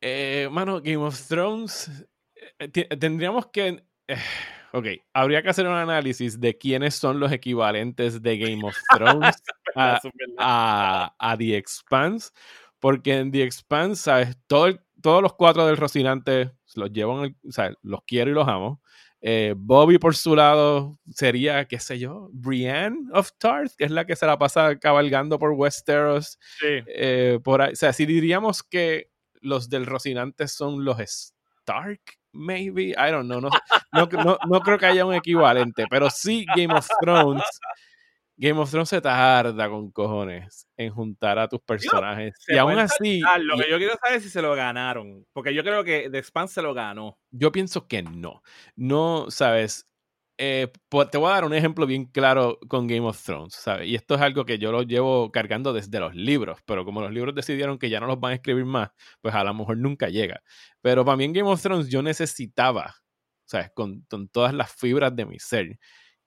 [0.00, 1.90] Eh, mano, Game of Thrones,
[2.58, 3.82] eh, tendríamos que...
[4.72, 9.36] Ok, habría que hacer un análisis de quiénes son los equivalentes de Game of Thrones
[9.76, 10.00] a,
[10.38, 12.30] a, a, The Expanse,
[12.80, 14.36] porque en The Expanse, ¿sabes?
[14.46, 18.80] Todo todos los cuatro del Rocinante los llevo, o sea, los quiero y los amo.
[19.20, 24.04] Eh, Bobby, por su lado, sería, qué sé yo, Brienne of Tarth, que es la
[24.06, 26.38] que se la pasa cabalgando por Westeros.
[26.58, 26.80] Sí.
[26.86, 32.00] Eh, por O sea, si diríamos que los del Rocinante son los Stark,
[32.32, 33.40] maybe, I don't know.
[33.40, 33.50] No,
[33.92, 37.42] no, no creo que haya un equivalente, pero sí Game of Thrones
[38.42, 42.34] Game of Thrones se tarda con cojones en juntar a tus personajes.
[42.48, 43.20] y aún así.
[43.38, 45.24] lo que yo quiero saber es si se lo ganaron.
[45.32, 47.18] Porque yo creo que The Expanse se lo ganó.
[47.30, 48.42] Yo pienso que no.
[48.74, 49.86] No, sabes.
[50.44, 50.72] Eh,
[51.12, 53.86] te voy a dar un ejemplo bien claro con Game of Thrones, ¿sabes?
[53.86, 57.12] Y esto es algo que yo lo llevo cargando desde los libros, pero como los
[57.12, 60.08] libros decidieron que ya no los van a escribir más, pues a lo mejor nunca
[60.08, 60.42] llega.
[60.80, 62.92] Pero para mí en Game of Thrones yo necesitaba,
[63.44, 63.70] ¿sabes?
[63.72, 65.78] Con, con todas las fibras de mi ser,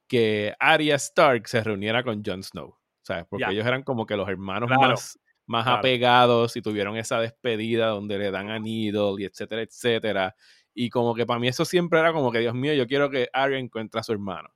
[0.07, 3.25] que Arya Stark se reuniera con Jon Snow, ¿sabes?
[3.29, 8.17] Porque ellos eran como que los hermanos más, más apegados y tuvieron esa despedida donde
[8.17, 10.35] le dan a Needle y etcétera, etcétera.
[10.75, 13.29] Y como que para mí eso siempre era como que, Dios mío, yo quiero que
[13.33, 14.49] Arya encuentre a su hermano.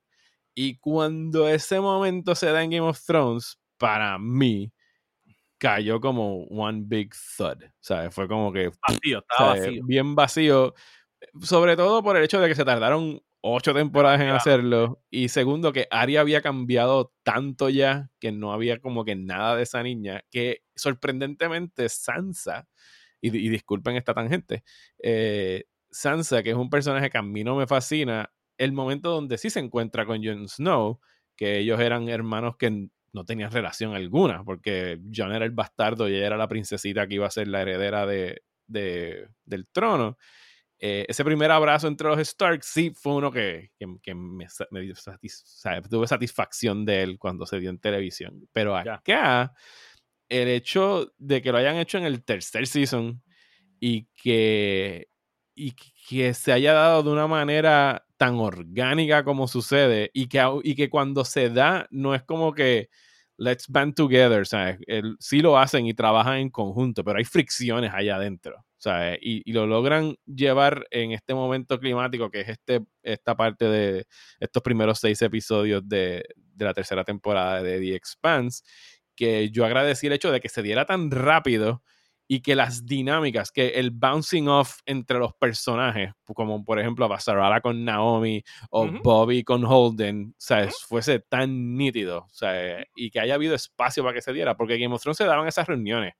[0.54, 4.70] Y cuando ese momento se da en Game of Thrones, para mí,
[5.56, 8.14] cayó como one big thud, ¿sabes?
[8.14, 8.70] Fue como que...
[8.86, 9.82] Vacío, estaba vacío.
[9.86, 10.74] Bien vacío.
[11.42, 15.02] Sobre todo por el hecho de que se tardaron ocho temporadas en hacerlo.
[15.10, 19.62] Y segundo, que Arya había cambiado tanto ya que no había como que nada de
[19.62, 20.22] esa niña.
[20.30, 22.68] Que sorprendentemente Sansa,
[23.20, 24.64] y, disculpen esta tangente,
[25.02, 29.38] eh, Sansa, que es un personaje que a mí no me fascina, el momento donde
[29.38, 31.00] sí se encuentra con Jon Snow,
[31.36, 36.14] que ellos eran hermanos que no tenían relación alguna, porque Jon era el bastardo y
[36.14, 40.16] ella era la princesita que iba a ser la heredera de, del trono.
[40.82, 44.46] Eh, ese primer abrazo entre los Stark sí fue uno que, que, me,
[44.80, 44.94] dio
[45.90, 48.48] tuve satisfacción de él cuando se dio en televisión.
[48.52, 49.52] Pero acá,
[50.28, 53.22] el hecho de que lo hayan hecho en el tercer season
[53.78, 55.09] y que,
[55.54, 55.72] y
[56.08, 60.90] que se haya dado de una manera tan orgánica como sucede y que, y que
[60.90, 62.88] cuando se da no es como que
[63.38, 64.78] let's band together, ¿sabes?
[65.18, 68.64] sí lo hacen y trabajan en conjunto, pero hay fricciones allá adentro.
[69.20, 74.06] Y, y, lo logran llevar en este momento climático, que es este, esta parte de
[74.38, 78.62] estos primeros seis episodios de, de la tercera temporada de The Expanse,
[79.14, 81.82] que yo agradecí el hecho de que se diera tan rápido
[82.32, 87.60] y que las dinámicas, que el bouncing off entre los personajes, como por ejemplo Basarala
[87.60, 88.40] con Naomi
[88.70, 90.76] o Bobby con Holden, ¿sabes?
[90.86, 92.86] fuese tan nítido, ¿sabes?
[92.94, 95.48] y que haya habido espacio para que se diera, porque Game of Thrones se daban
[95.48, 96.14] esas reuniones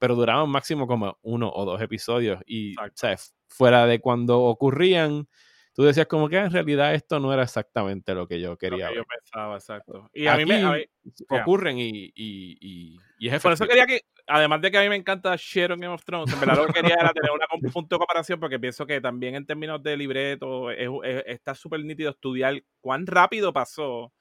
[0.00, 3.36] pero duraban máximo como uno o dos episodios y, ¿sabes?
[3.46, 5.28] Fuera de cuando ocurrían,
[5.74, 8.86] tú decías como que en realidad esto no era exactamente lo que yo quería.
[8.86, 10.10] Lo que yo pensaba, exacto.
[10.12, 10.88] Y a mí me
[11.30, 14.88] ocurren y, y, y, y, es Por eso quería que, además de que a mí
[14.88, 17.98] me encanta Sharon Game of Thrones, en lo que quería era tener un punto de
[17.98, 23.52] comparación porque pienso que también en términos de libreto está súper nítido estudiar cuán rápido
[23.52, 24.12] pasó,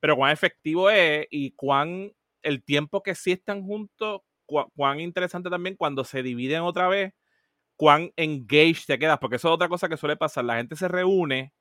[0.00, 5.74] pero cuán efectivo es y cuán el tiempo que sí están juntos cuán interesante también
[5.74, 7.12] cuando se dividen otra vez,
[7.74, 10.44] cuán engaged te quedas, porque eso es otra cosa que suele pasar.
[10.44, 11.52] La gente se reúne,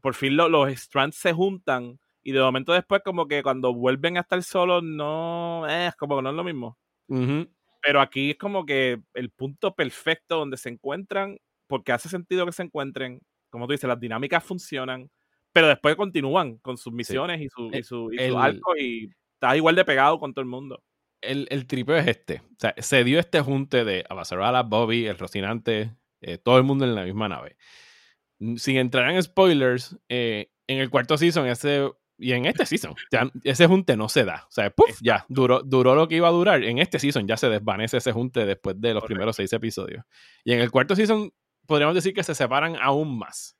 [0.00, 4.20] por fin los strands se juntan y de momento después como que cuando vuelven a
[4.20, 6.78] estar solos no es como que no es lo mismo.
[7.82, 12.52] Pero aquí es como que el punto perfecto donde se encuentran, porque hace sentido que
[12.52, 15.10] se encuentren, como tú dices, las dinámicas funcionan,
[15.52, 19.56] pero después continúan con sus misiones y su, y su, y su arco y estás
[19.56, 20.82] igual de pegado con todo el mundo
[21.26, 22.42] el, el tripeo es este.
[22.52, 26.84] O sea, se dio este junte de Abasarala, Bobby, el Rocinante, eh, todo el mundo
[26.84, 27.56] en la misma nave.
[28.56, 32.94] Sin entrar en spoilers, eh, en el cuarto season, ese y en este season,
[33.44, 34.46] ese junte no se da.
[34.48, 36.64] O sea, puff, ya, duró, duró lo que iba a durar.
[36.64, 40.04] En este season ya se desvanece ese junte después de los primeros seis episodios.
[40.44, 41.32] Y en el cuarto season,
[41.66, 43.56] podríamos decir que se separan aún más.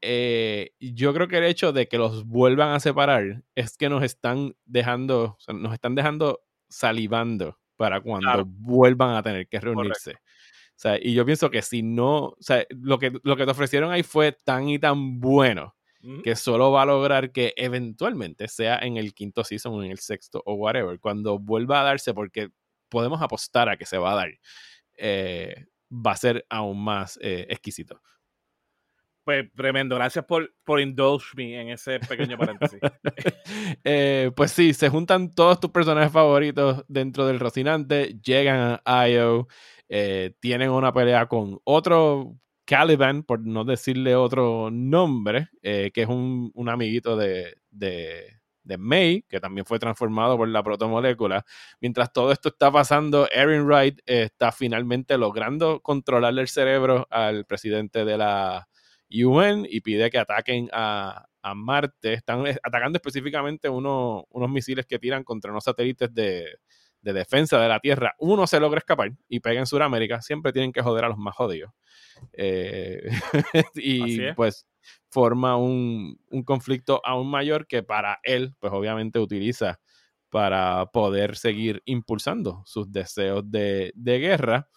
[0.00, 4.02] Eh, yo creo que el hecho de que los vuelvan a separar es que nos
[4.02, 10.12] están dejando, nos están dejando salivando para cuando vuelvan a tener que reunirse.
[10.12, 13.50] O sea, y yo pienso que si no, o sea, lo que, lo que te
[13.50, 15.74] ofrecieron ahí fue tan y tan bueno
[16.24, 19.98] que solo va a lograr que eventualmente sea en el quinto season o en el
[19.98, 22.50] sexto o whatever, cuando vuelva a darse, porque
[22.88, 24.30] podemos apostar a que se va a dar,
[24.98, 28.00] eh, va a ser aún más eh, exquisito.
[29.24, 32.80] Pues tremendo, gracias por, por indulge me en ese pequeño paréntesis.
[33.84, 39.48] Eh, pues sí, se juntan todos tus personajes favoritos dentro del Rocinante, llegan a Io,
[39.88, 42.36] eh, tienen una pelea con otro
[42.72, 48.78] Caliban, por no decirle otro nombre, eh, que es un, un amiguito de, de, de,
[48.78, 51.44] May, que también fue transformado por la protomolécula.
[51.82, 58.06] Mientras todo esto está pasando, Erin Wright está finalmente logrando controlar el cerebro al presidente
[58.06, 58.66] de la
[59.10, 62.14] UN y pide que ataquen a, a Marte.
[62.14, 66.46] Están atacando específicamente uno, unos misiles que tiran contra unos satélites de,
[67.02, 68.14] de defensa de la Tierra.
[68.18, 70.22] Uno se logra escapar y pega en Sudamérica.
[70.22, 71.72] Siempre tienen que joder a los más jodidos.
[72.32, 73.02] Eh,
[73.74, 74.66] y pues
[75.10, 79.80] forma un, un, conflicto aún mayor que para él, pues obviamente utiliza
[80.30, 84.68] para poder seguir impulsando sus deseos de, de guerra.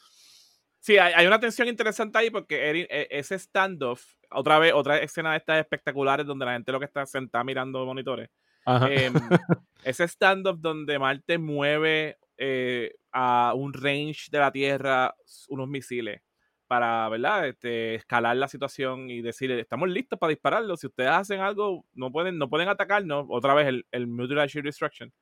[0.80, 5.32] Sí, hay, hay, una tensión interesante ahí porque e, ese standoff, otra vez, otra escena
[5.32, 8.30] de estas espectaculares donde la gente lo que está sentada mirando monitores.
[8.68, 9.12] Eh,
[9.84, 15.16] ese standoff donde Marte mueve eh, a un range de la Tierra
[15.50, 16.22] unos misiles
[16.68, 17.48] para, ¿verdad?
[17.48, 20.76] Este, escalar la situación y decir, estamos listos para dispararlo.
[20.78, 23.26] Si ustedes hacen algo, no pueden, no pueden atacarnos.
[23.30, 25.14] Otra vez el, el Mutilation Destruction.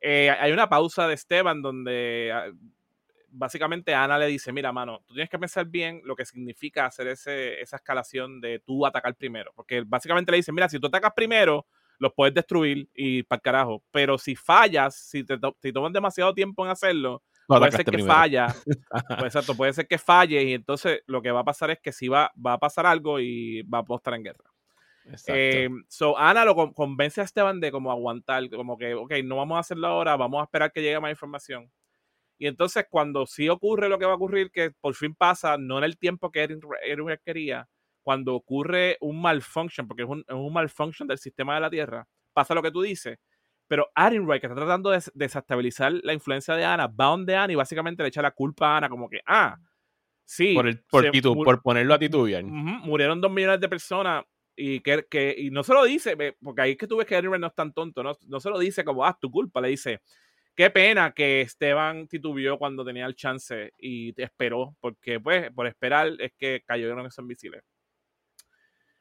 [0.00, 2.50] Eh, hay una pausa de Esteban donde ah,
[3.30, 7.08] básicamente Ana le dice, mira, mano, tú tienes que pensar bien lo que significa hacer
[7.08, 9.52] ese, esa escalación de tú atacar primero.
[9.54, 11.66] Porque básicamente le dice, mira, si tú atacas primero,
[11.98, 13.82] los puedes destruir y para carajo.
[13.90, 18.46] Pero si fallas, si te, si toman demasiado tiempo en hacerlo, puede ser que falla.
[19.18, 21.92] pues, exacto, puede ser que falle y entonces lo que va a pasar es que
[21.92, 24.50] si va, va a pasar algo y va a estar en guerra.
[25.26, 29.56] Eh, so Ana lo convence a Esteban de como aguantar, como que, ok, no vamos
[29.56, 31.70] a hacerlo ahora, vamos a esperar que llegue más información.
[32.38, 35.78] Y entonces cuando sí ocurre lo que va a ocurrir, que por fin pasa, no
[35.78, 36.60] en el tiempo que Erin,
[37.24, 37.68] quería,
[38.04, 42.54] cuando ocurre un malfunction, porque es un, un malfunction del sistema de la Tierra, pasa
[42.54, 43.18] lo que tú dices,
[43.66, 47.56] pero Wright, que está tratando de desestabilizar la influencia de Ana, va donde Ana y
[47.56, 49.56] básicamente le echa la culpa a Ana, como que, ah,
[50.24, 50.54] sí.
[50.54, 51.10] Por, el, por,
[51.44, 52.44] por ponerlo a titubear.
[52.44, 56.72] murieron dos millones de personas y que, que, y no se lo dice, porque ahí
[56.72, 58.84] es que tú ves que Wright no es tan tonto, no, no se lo dice
[58.84, 60.02] como, ah, tu culpa, le dice,
[60.54, 66.12] qué pena que Esteban titubeó cuando tenía el chance y esperó, porque pues por esperar
[66.18, 67.62] es que cayeron esos misiles.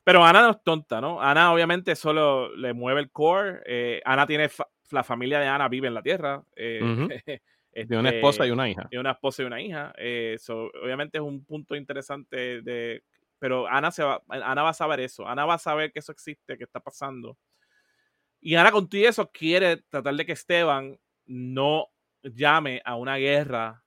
[0.04, 1.22] Pero Ana no es tonta, ¿no?
[1.22, 3.62] Ana obviamente solo le mueve el core.
[3.66, 4.50] Eh, Ana tiene,
[4.92, 6.44] la familia de Ana vive en la Tierra.
[6.56, 7.39] Eh,
[7.74, 8.88] tiene una esposa y una hija.
[8.89, 9.94] Tiene una esposa y una hija.
[9.98, 13.04] Eh, obviamente es un punto interesante de...
[13.39, 15.28] Pero Ana, se va, Ana va a saber eso.
[15.28, 17.38] Ana va a saber que eso existe, que está pasando.
[18.39, 21.88] Y Ana con todo eso quiere tratar de que Esteban no
[22.24, 23.84] llame a una guerra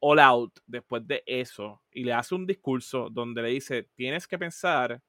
[0.00, 1.82] all out después de eso.
[1.92, 5.00] Y le hace un discurso donde le dice, tienes que pensar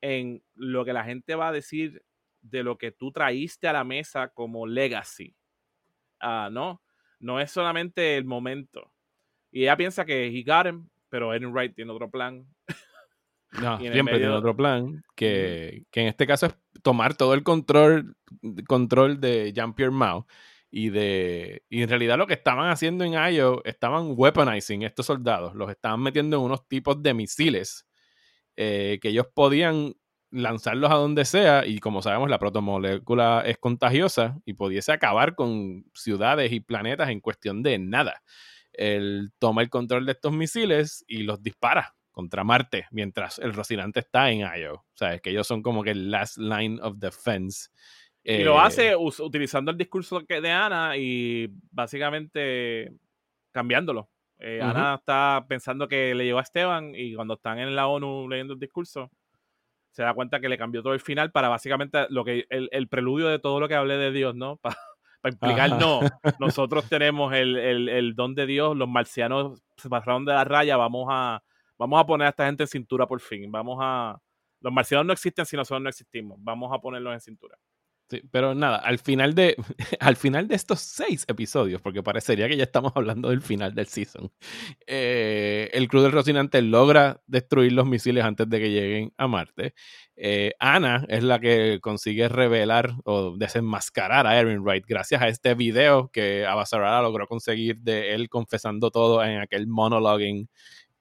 [0.00, 2.02] en lo que la gente va a decir
[2.40, 5.36] de lo que tú traíste a la mesa como legacy.
[6.20, 6.82] Ah, no,
[7.18, 8.92] no es solamente el momento.
[9.50, 12.46] Y ella piensa que he got him, pero Erin Wright tiene otro plan.
[13.60, 18.16] No, siempre tiene otro plan, que, que, en este caso es tomar todo el control,
[18.68, 20.26] control de Jean-Pierre Mao.
[20.68, 25.54] Y, de, y en realidad lo que estaban haciendo en Io, estaban weaponizing estos soldados,
[25.54, 27.86] los estaban metiendo en unos tipos de misiles
[28.56, 29.94] eh, que ellos podían
[30.30, 35.84] lanzarlos a donde sea y como sabemos la protomolécula es contagiosa y pudiese acabar con
[35.94, 38.22] ciudades y planetas en cuestión de nada.
[38.72, 44.00] Él toma el control de estos misiles y los dispara contra Marte mientras el Rocinante
[44.00, 44.74] está en Io.
[44.74, 47.68] O sea, es que ellos son como que el last line of defense.
[48.24, 52.90] Y lo hace eh, utilizando el discurso de Ana y básicamente
[53.52, 54.10] cambiándolo.
[54.38, 58.28] Eh, Ana está pensando que le llegó a Esteban y cuando están en la ONU
[58.28, 59.10] leyendo el discurso,
[59.90, 63.28] se da cuenta que le cambió todo el final para básicamente lo que el, preludio
[63.28, 64.58] de todo lo que hablé de Dios, ¿no?
[65.22, 66.00] Para implicar, no,
[66.38, 71.42] nosotros tenemos el, don de Dios, los marcianos se pasaron de la raya, vamos a,
[71.78, 74.20] vamos a poner a esta gente en cintura por fin, vamos a...
[74.60, 77.56] Los marcianos no existen si nosotros no existimos, vamos a ponerlos en cintura.
[78.08, 79.56] Sí, pero nada, al final de
[80.00, 83.88] al final de estos seis episodios, porque parecería que ya estamos hablando del final del
[83.88, 84.30] season,
[84.86, 89.74] eh, el Club del Rocinante logra destruir los misiles antes de que lleguen a Marte.
[90.14, 95.54] Eh, Ana es la que consigue revelar o desenmascarar a Erin Wright gracias a este
[95.54, 100.48] video que Abasarada logró conseguir de él confesando todo en aquel monologuing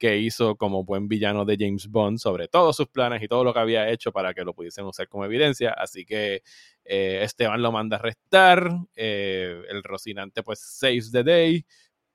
[0.06, 3.54] que hizo como buen villano de James Bond sobre todos sus planes y todo lo
[3.54, 5.72] que había hecho para que lo pudiesen usar como evidencia.
[5.72, 6.44] Así que
[6.84, 11.66] eh, Esteban lo manda a arrestar, eh, el Rocinante pues saves the day,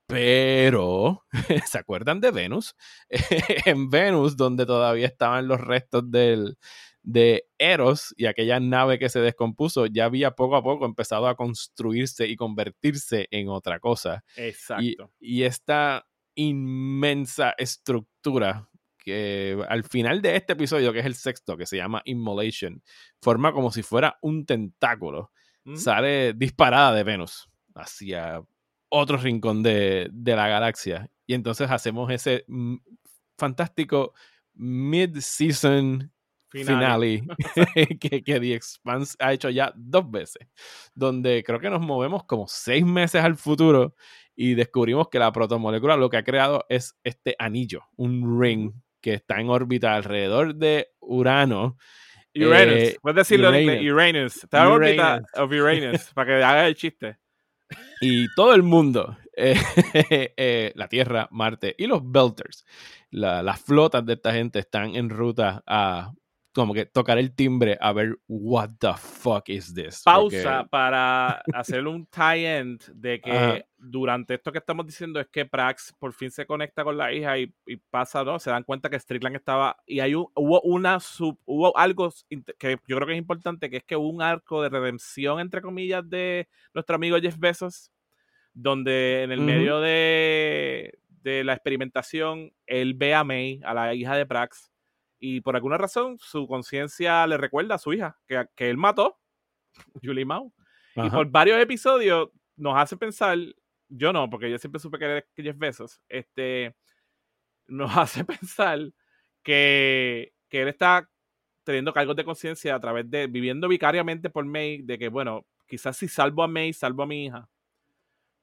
[0.06, 1.24] Pero,
[1.66, 2.76] ¿se acuerdan de Venus?
[3.66, 6.56] en Venus, donde todavía estaban los restos del,
[7.02, 11.36] de Eros y aquella nave que se descompuso, ya había poco a poco empezado a
[11.36, 14.22] construirse y convertirse en otra cosa.
[14.36, 15.10] Exacto.
[15.18, 16.06] Y, esta
[16.40, 18.68] inmensa estructura
[18.98, 22.82] que al final de este episodio, que es el sexto, que se llama Immolation,
[23.20, 25.30] forma como si fuera un tentáculo.
[25.74, 28.42] Sale disparada de Venus hacia
[28.88, 31.10] otro rincón de, la galaxia.
[31.26, 32.76] Y entonces hacemos ese mm,
[33.38, 34.14] fantástico
[34.54, 36.10] mid-season
[36.48, 37.22] finale,
[38.00, 40.48] que, que, The Expanse ha hecho ya dos veces,
[40.94, 43.94] donde creo que nos movemos como seis meses al futuro
[44.42, 48.72] y descubrimos que la protomolécula lo que ha creado es este anillo, un ring
[49.02, 51.76] que está en órbita alrededor de Urano.
[52.34, 53.92] Uranus, eh, puedes decirlo Uranus.
[53.92, 54.36] Uranus.
[54.44, 57.18] Está en órbita of Uranus, para que haga el chiste.
[58.00, 59.60] Y todo el mundo, eh,
[60.38, 62.64] eh, la Tierra, Marte y los Belters,
[63.10, 66.12] las flotas de esta gente están en ruta a
[66.52, 70.02] como que tocar el timbre a ver what the fuck is this.
[70.04, 75.94] Pausa para hacer un tie-end de que durante esto que estamos diciendo es que Prax
[75.98, 77.54] por fin se conecta con la hija y,
[77.90, 78.38] pasa, ¿no?
[78.38, 82.12] Se dan cuenta que Strickland estaba y hay un, hubo una sub, hubo algo
[82.58, 85.62] que yo creo que es importante, que es que hubo un arco de redención entre
[85.62, 87.92] comillas de nuestro amigo Jeff Bezos,
[88.52, 94.16] donde en el medio de, de la experimentación él ve a May, a la hija
[94.16, 94.70] de Prax
[95.20, 99.20] y por alguna razón su conciencia le recuerda a su hija que, que él mató,
[100.02, 100.52] Julie Mao.
[100.96, 103.38] Y por varios episodios nos hace pensar,
[103.88, 106.74] yo no, porque yo siempre supe que era Jeff Bezos, este,
[107.68, 108.92] nos hace pensar
[109.42, 111.08] que, que él está
[111.64, 115.96] teniendo cargos de conciencia a través de, viviendo vicariamente por May, de que, bueno, quizás
[115.96, 117.48] si salvo a May, salvo a mi hija.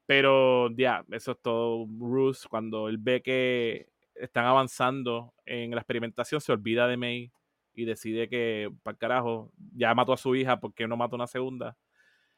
[0.05, 6.41] Pero ya, eso es todo Bruce cuando él ve que están avanzando en la experimentación,
[6.41, 7.31] se olvida de May
[7.73, 11.77] y decide que, para carajo, ya mató a su hija, porque no mató una segunda?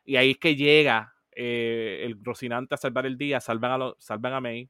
[0.04, 4.34] Y ahí es que llega eh, el Rocinante a salvar el día, salvan a, salvan
[4.34, 4.70] a May.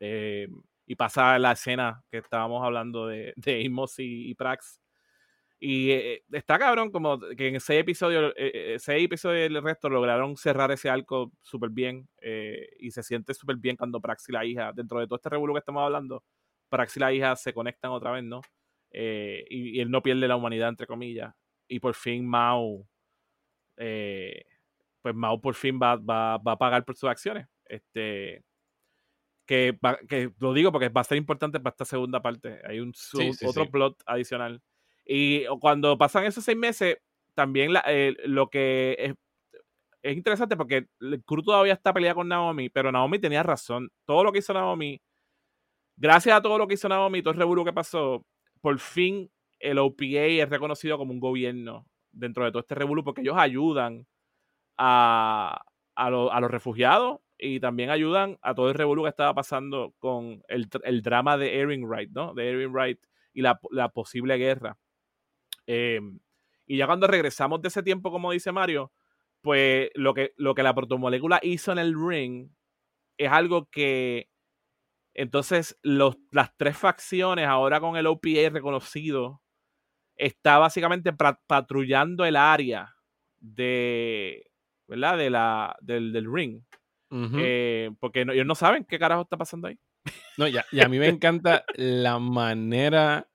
[0.00, 0.48] Eh,
[0.86, 4.80] y pasa la escena que estábamos hablando de, de Amos y, Prax.
[5.60, 8.32] Y eh, está cabrón, como que en seis episodios,
[8.78, 12.08] seis episodios del resto lograron cerrar ese arco súper bien.
[12.78, 15.54] y se siente súper bien cuando Prax y la hija, dentro de todo este revuelo
[15.54, 16.22] que estamos hablando,
[16.68, 18.40] Prax y la hija se conectan otra vez, ¿no?
[18.90, 21.34] Eh, y, él no pierde la humanidad, entre comillas.
[21.68, 22.86] Y por fin Mao,
[23.76, 24.44] eh,
[25.02, 27.46] pues Mao por fin va, va, a pagar por sus acciones.
[27.66, 28.42] Este,
[29.46, 29.78] que,
[30.08, 32.60] que, lo digo porque va a ser importante para esta segunda parte.
[32.64, 32.92] Hay un
[33.46, 34.62] otro plot adicional.
[35.08, 36.98] Y cuando pasan esos seis meses,
[37.34, 39.14] también eh, lo que es,
[40.02, 43.90] es interesante porque el todavía está peleado con Naomi, pero Naomi tenía razón.
[44.04, 45.00] Todo lo que hizo Naomi
[45.96, 48.24] gracias a todo lo que hizo Naomi, todo el revuelo que pasó,
[48.60, 53.22] por fin el OPA es reconocido como un gobierno dentro de todo este revuelo porque
[53.22, 54.06] ellos ayudan
[54.76, 55.60] a,
[55.96, 61.02] a, los refugiados y también ayudan a todo el revuelo que estaba pasando con el,
[61.02, 62.34] drama de Erin Wright, ¿no?
[62.34, 63.00] De Erin Wright
[63.32, 63.58] y la,
[63.92, 64.76] posible guerra.
[65.68, 66.18] Em,
[66.66, 68.90] y ya cuando regresamos de ese tiempo, como dice Mario,
[69.42, 72.50] pues lo que, lo que la protomolécula hizo en el ring
[73.18, 74.30] es algo que
[75.18, 79.42] entonces, los, las tres facciones, ahora con el OPA reconocido,
[80.14, 82.94] está básicamente patrullando el área
[83.40, 84.48] de,
[84.86, 85.18] ¿verdad?
[85.18, 86.62] De la, del, del ring.
[87.10, 89.78] Eh, porque ellos no saben qué carajo está pasando ahí.
[90.36, 93.28] No, y a mí me encanta la manera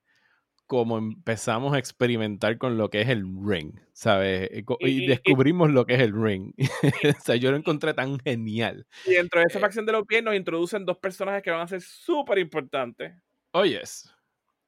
[0.67, 4.49] como empezamos a experimentar con lo que es el ring, ¿sabes?
[4.51, 6.53] Eh, y, descubrimos lo que es el ring.
[7.17, 8.87] o sea, yo lo encontré tan genial.
[9.05, 11.61] Y dentro de esa eh facción de los pies nos introducen dos personajes que van
[11.61, 13.13] a ser súper importantes.
[13.51, 13.63] Oh,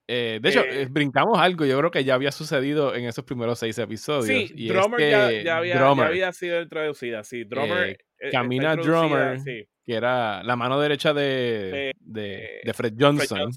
[0.08, 3.78] eh, de hecho, brincamos algo, yo creo que ya había sucedido en esos primeros seis
[3.80, 4.26] episodios.
[4.26, 7.44] Sí, y Drummer ya, había, sido introducida, sí.
[7.44, 7.98] Drummer.
[8.32, 13.52] Camina Drummer, que era la mano derecha de, de, Fred Johnson.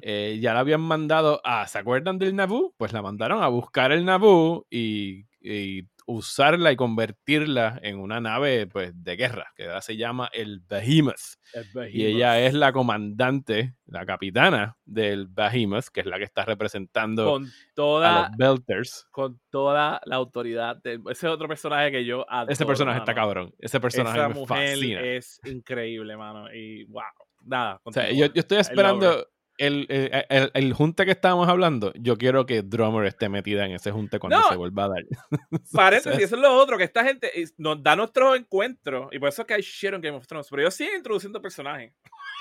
[0.00, 2.74] Eh, ya la habían mandado a, ¿se acuerdan del Naboo?
[2.76, 5.26] Pues la mandaron a buscar el Naboo y,
[6.04, 11.36] usarla y convertirla en una nave pues, de guerra, que ahora se llama el Behemoth.
[11.90, 17.24] Y ella es la comandante, la capitana del Behemoth, que es la que está representando
[17.26, 19.06] con toda, a los Belters.
[19.10, 20.80] Con toda la autoridad.
[20.84, 23.54] ese otro personaje que yo adoro, Ese personaje está cabrón.
[23.58, 25.00] Ese personaje me fascina.
[25.00, 26.52] Es increíble, mano.
[26.52, 27.02] Y wow.
[27.44, 27.80] Nada.
[28.12, 29.26] yo, estoy esperando
[29.62, 29.86] el,
[30.28, 34.18] el, el, junte que estábamos hablando, yo quiero que Drummer esté metida en ese junte
[34.18, 35.04] cuando se vuelva a dar.
[35.72, 39.42] Paréntesis, eso es lo otro, que esta gente nos da nuestros encuentros, y por eso
[39.42, 41.92] es que hay shit en Game of Thrones, pero ellos siguen introduciendo personajes.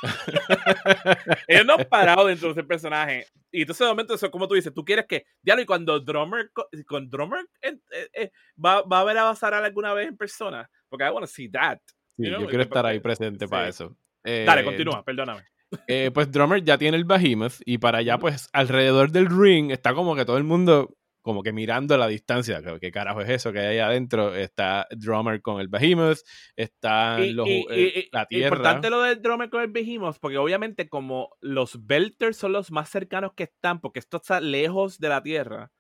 [1.48, 3.32] ellos no han parado de introducir personajes.
[3.52, 6.50] Y entonces de momento, eso, como tú dices, tú quieres que, diablo, y cuando Drummer,
[6.88, 7.78] con Drummer eh,
[8.14, 8.32] eh,
[8.64, 11.50] va, va, a ver a Basara alguna vez en persona, porque I want to see
[11.50, 11.78] that.
[12.18, 13.96] Sí, yo quiero estar ahí presente para eso.
[14.24, 15.51] Dale, eh, continúa, perdóname.
[15.88, 19.94] Eh, pues Drummer ya tiene el Behemoth y para allá, pues alrededor del ring está
[19.94, 23.54] como que todo el mundo como que mirando a la distancia, ¿qué carajo es eso
[23.54, 24.36] que hay ahí adentro?
[24.36, 26.20] Está Drummer con el Behemoth,
[26.56, 28.48] está los, eh, la tierra.
[28.48, 32.90] Importante lo del Drummer con el Behemoth, porque obviamente como los Belters son los más
[32.90, 35.72] cercanos que están, porque esto está lejos de la tierra,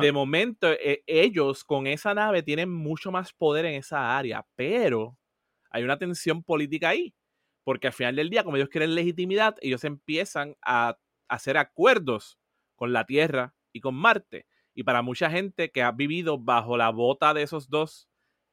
[0.00, 5.16] de momento eh, ellos con esa nave tienen mucho más poder en esa área, pero
[5.70, 7.14] hay una tensión política ahí
[7.70, 10.98] porque al final del día, como ellos quieren legitimidad, ellos empiezan a
[11.28, 12.36] hacer acuerdos
[12.74, 14.48] con la Tierra y con Marte.
[14.74, 18.08] Y para mucha gente que ha vivido bajo la bota de esos dos,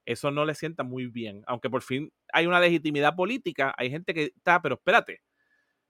[0.05, 1.41] eso no le sienta muy bien.
[1.47, 5.23] Aunque por fin hay una legitimidad política, hay gente que está, pero espérate,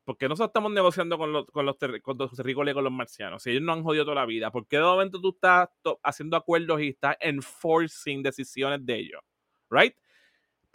[0.05, 3.43] porque nosotros estamos negociando con los, con los, con los terrícolas y con los marcianos?
[3.43, 5.67] Si ellos no han jodido toda la vida, ¿por qué de momento tú estás
[6.01, 9.19] haciendo acuerdos y estás enforcing decisiones de ellos?
[9.69, 9.97] ¿Right?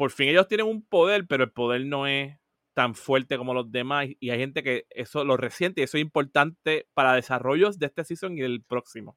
[0.02, 2.36] por fin ellos tienen un poder, pero el poder no es
[2.74, 6.02] tan fuerte como los demás y hay gente que eso lo resiente y eso es
[6.02, 9.16] importante para desarrollos de este season y el próximo.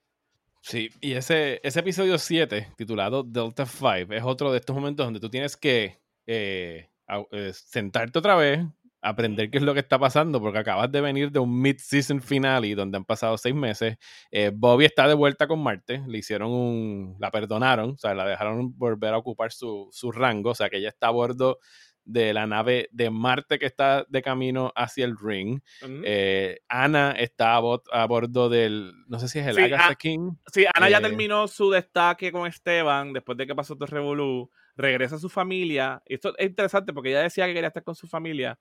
[0.62, 5.20] Sí, y ese, ese episodio 7, titulado Delta 5, es otro de estos momentos donde
[5.20, 6.90] tú tienes que eh,
[7.32, 8.66] eh, sentarte otra vez,
[9.00, 12.74] aprender qué es lo que está pasando, porque acabas de venir de un mid-season finale
[12.74, 13.98] donde han pasado seis meses.
[14.32, 17.16] Eh, Bobby está de vuelta con Marte, le hicieron un.
[17.20, 20.78] la perdonaron, o sea, la dejaron volver a ocupar su, su rango, o sea, que
[20.78, 21.60] ella está a bordo
[22.06, 25.60] de la nave de Marte que está de camino hacia el ring.
[26.04, 30.34] Eh, Ana está a, bordo del, no sé si es el Agatha King.
[30.54, 34.50] Sí, Ana ya eh, terminó su destaque con Esteban después de que pasó todo Revolu.
[34.78, 36.02] Regresa a su familia.
[36.06, 38.58] Y esto es interesante porque ella decía que quería estar con su familia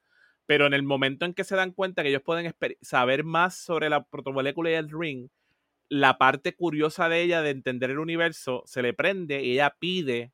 [0.46, 3.88] pero en el momento en que se dan cuenta que ellos pueden saber más sobre
[3.88, 5.28] la protomolécula y el ring,
[5.88, 10.32] la parte curiosa de ella de entender el universo se le prende y ella pide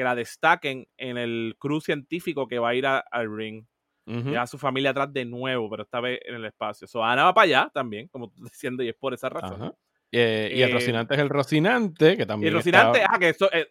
[0.00, 3.66] que la destaquen en el cruz científico que va a ir al ring.
[4.06, 6.88] Ya su familia atrás de nuevo, pero esta vez en el espacio.
[6.88, 9.74] So, Ana va para allá también, como tú estás diciendo, y es por esa razón.
[10.10, 12.46] Eh, y el eh, Rocinante es el Rocinante, que también.
[12.46, 13.68] Y el Rocinante, ah, que eso, eh,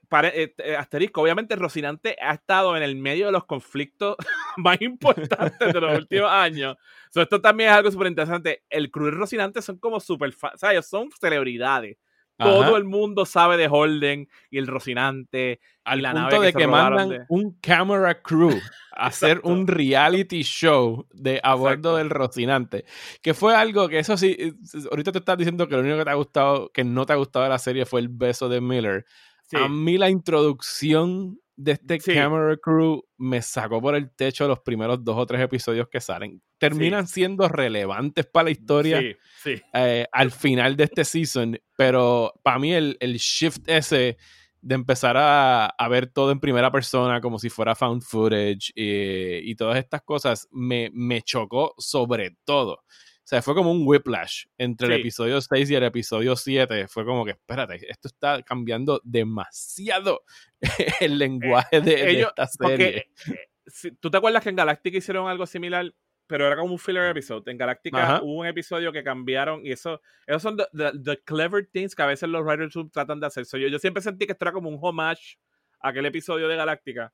[0.77, 4.15] asterisco, obviamente el Rocinante ha estado en el medio de los conflictos
[4.57, 6.77] más importantes de los últimos años.
[7.13, 8.63] esto también es algo súper interesante.
[8.69, 10.30] El Cruz Rocinante son como súper.
[10.30, 11.97] O sea, ellos son celebridades.
[12.40, 15.60] Todo el mundo sabe de Holden y el Rocinante.
[15.84, 18.58] Al la punto de que mandan un camera crew
[18.92, 22.86] a hacer un reality show de a bordo del Rocinante.
[23.22, 24.54] Que fue algo que eso sí, eh,
[24.90, 27.18] ahorita te estás diciendo que lo único que te ha gustado, que no te ha
[27.18, 29.06] gustado de la serie fue el beso de Miller.
[29.54, 35.04] A mí la introducción de este camera crew me sacó por el techo los primeros
[35.04, 36.42] dos o tres episodios que salen.
[36.60, 39.01] Terminan siendo relevantes para la historia
[39.45, 44.18] eh, al final de este season, pero para mí el, shift ese
[44.62, 49.78] de empezar a, ver todo en primera persona como si fuera found footage y, todas
[49.78, 52.84] estas cosas me, me chocó sobre todo
[53.30, 56.88] o sea, fue como un whiplash entre el episodio 6 y el episodio 7.
[56.88, 60.24] Fue como que, espérate, esto está cambiando demasiado
[60.99, 63.12] el lenguaje de, esta serie.
[63.28, 65.93] Eh, ¿Tú te acuerdas que en Galactica hicieron algo similar?
[66.30, 67.51] Pero era como un filler episode.
[67.51, 72.03] En Galactica hubo un episodio que cambiaron y eso, esos son the, clever things que
[72.03, 73.45] a veces los writers tratan de hacer.
[73.51, 75.39] yo, yo siempre sentí que esto era como un homage
[75.82, 77.11] a aquel episodio de Galáctica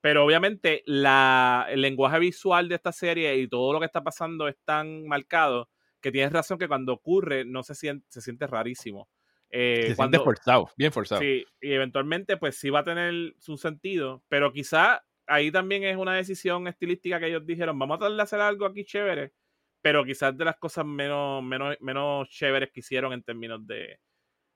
[0.00, 4.46] pero obviamente la, el lenguaje visual de esta serie y todo lo que está pasando
[4.48, 5.68] es tan marcado
[6.00, 9.08] que tienes razón que cuando ocurre no se siente, se siente rarísimo.
[9.50, 11.20] Eh, se siente forzado, bien forzado.
[11.20, 15.96] Sí, y eventualmente pues sí va a tener su sentido, pero quizá ahí también es
[15.96, 19.32] una decisión estilística que ellos dijeron, vamos a tratar de hacer algo aquí chévere,
[19.80, 24.00] pero quizás de las cosas menos, menos, menos chéveres que hicieron en términos de,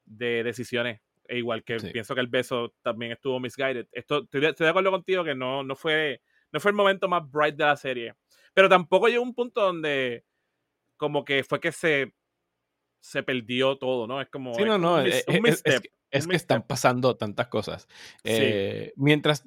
[0.04, 3.86] de decisiones e igual que pienso que el beso también estuvo misguided.
[3.92, 6.20] Esto, estoy, de acuerdo contigo que no, no, fue,
[6.50, 8.14] no fue el momento más bright de la serie.
[8.52, 10.24] Pero tampoco llegó un punto donde
[10.96, 12.12] como que fue que se,
[13.00, 14.20] se perdió todo, ¿no?
[14.20, 15.24] Es como sí, no, no, un, es,
[16.12, 17.88] es que están pasando tantas cosas.
[18.22, 19.42] Eh, mientras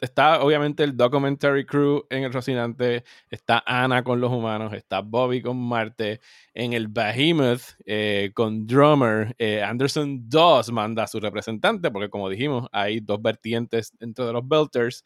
[0.00, 5.42] está obviamente el documentary crew en el Rocinante, está Ana con los humanos, está Bobby
[5.42, 6.20] con Marte,
[6.54, 12.28] en el Behemoth eh, con Drummer, eh, Anderson Dawes manda a su representante, porque como
[12.28, 15.04] dijimos, hay dos vertientes dentro de los Belters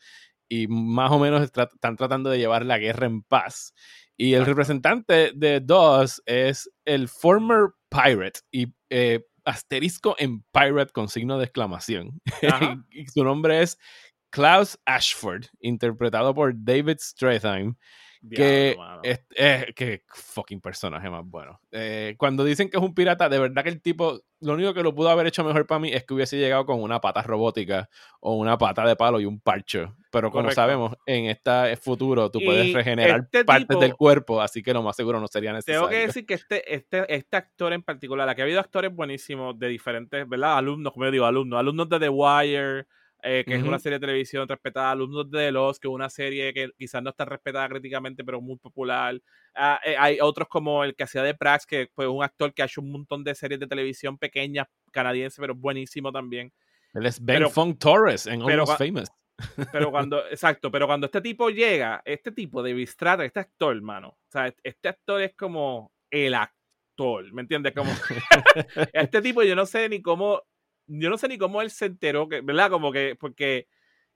[0.49, 3.74] y más o menos están tratando de llevar la guerra en paz.
[4.16, 11.09] Y el representante de DOS es el former pirate y eh, asterisco en pirate con
[11.09, 12.20] signo de exclamación.
[12.90, 13.78] Y su nombre es
[14.30, 17.78] Klaus Ashford, interpretado por David Strathairn,
[18.31, 21.61] que, Diablo, es, es- que fucking personaje más bueno.
[21.72, 24.83] Eh, cuando dicen que es un pirata, de verdad que el tipo, lo único que
[24.83, 27.89] lo pudo haber hecho mejor para mí es que hubiese llegado con una pata robótica
[28.20, 29.97] o una pata de palo y un parcho.
[30.11, 30.61] Pero como Correcto.
[30.61, 34.83] sabemos, en este futuro tú puedes regenerar este partes tipo- del cuerpo, así que lo
[34.83, 35.81] más seguro no sería necesario.
[35.81, 39.59] Tengo que decir que este, este, este actor en particular, aquí ha habido actores buenísimos
[39.59, 40.57] de diferentes, ¿verdad?
[40.59, 42.87] Alumnos, como yo digo, alumnos, alumnos de The Wire,
[43.25, 43.68] eh, que es Ujú.
[43.68, 47.11] una serie de televisión respetada, alumnos de Lost, que es una serie que quizás no
[47.11, 49.18] está respetada críticamente, pero muy popular.
[49.55, 52.62] Ah, eh, hay otros como el que hacía de Prax, que fue un actor que
[52.62, 56.53] ha hecho un montón de series de televisión pequeñas, canadiense, pero buenísimo también.
[56.93, 59.09] Él es Ben pero- Fong Torres en pero Almost Famous.
[59.72, 64.09] Pero cuando, exacto, pero cuando este tipo llega, este tipo de Bistrata, este actor, hermano,
[64.11, 67.72] o sea, este actor es como el actor, ¿me entiendes?
[67.75, 67.91] Como
[68.93, 70.43] este tipo yo no sé ni cómo,
[70.87, 72.70] yo no sé ni cómo él se enteró, que, ¿verdad?
[72.70, 73.66] Como que, porque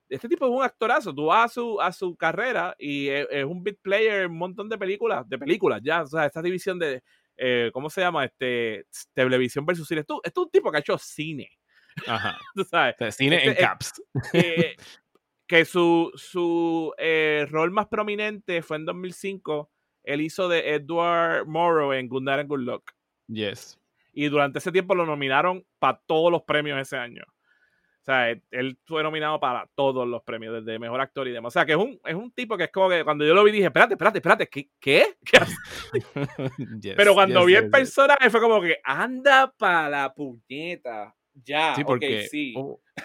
[0.09, 3.45] este tipo es un actorazo, tú vas a su, a su carrera y es, es
[3.45, 6.79] un big player en un montón de películas, de películas ya, o sea, esta división
[6.79, 7.03] de,
[7.37, 8.25] eh, ¿cómo se llama?
[8.25, 10.01] Este, televisión versus cine.
[10.01, 11.51] Esto, esto es un tipo que ha hecho cine,
[12.07, 12.37] Ajá.
[12.55, 12.95] tú sabes.
[12.95, 14.03] O sea, cine Este en es- caps.
[14.33, 14.77] Eh,
[15.47, 19.71] que su, su eh, rol más prominente fue en 2005.
[20.05, 22.93] Él hizo de Edward Morrow en Night and Good Luck.
[23.29, 23.79] Yes.
[24.19, 27.23] Y durante ese tiempo lo nominaron para todos los premios ese año.
[27.29, 31.51] O sea, él, él fue nominado para todos los premios, desde mejor actor y demás.
[31.51, 33.45] O sea, que es un, es un tipo que es como que cuando yo lo
[33.45, 34.71] vi dije, espérate, espérate, espérate, ¿qué?
[34.81, 35.19] ¿Qué?
[35.25, 35.39] ¿Qué?
[36.83, 41.15] Yes, Pero cuando yes, vi yes, el personaje fue como que, anda para la puñeta.
[41.33, 42.55] Ya, Sí, porque sí.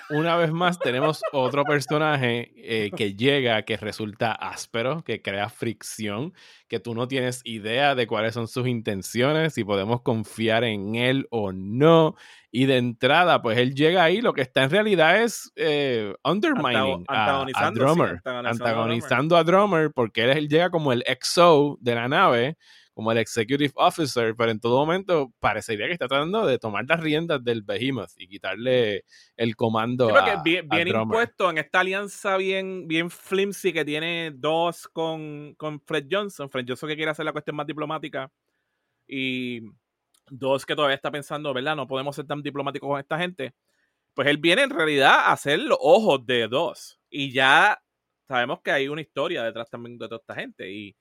[0.09, 6.33] Una vez más tenemos otro personaje eh, que llega, que resulta áspero, que crea fricción,
[6.67, 11.27] que tú no tienes idea de cuáles son sus intenciones, si podemos confiar en él
[11.31, 12.15] o no.
[12.51, 17.03] Y de entrada, pues él llega ahí, lo que está en realidad es eh, undermining
[17.03, 18.73] Antago- a- a, antagonizando, sí, Drummer, antagonizando a Drummer.
[18.93, 22.57] antagonizando a Drummer, porque él, él llega como el XO de la nave,
[22.93, 26.99] como el executive officer, pero en todo momento parecería que está tratando de tomar las
[26.99, 29.03] riendas del Behemoth y quitarle
[29.35, 33.83] el comando Sí, porque a, bien, a impuesto en esta alianza bien, bien flimsy que
[33.83, 36.49] tiene dos con, con Fred Johnson.
[36.49, 38.31] Fred Johnson que quiere hacer la cuestión más diplomática
[39.07, 39.61] y
[40.29, 41.75] dos que todavía está pensando, ¿verdad?
[41.75, 43.55] No podemos ser tan diplomáticos con esta gente.
[44.13, 46.99] Pues él viene en realidad a ser los ojos de dos.
[47.09, 47.81] Y ya
[48.27, 50.71] sabemos que hay una historia detrás también de toda esta gente.
[50.71, 50.95] Y,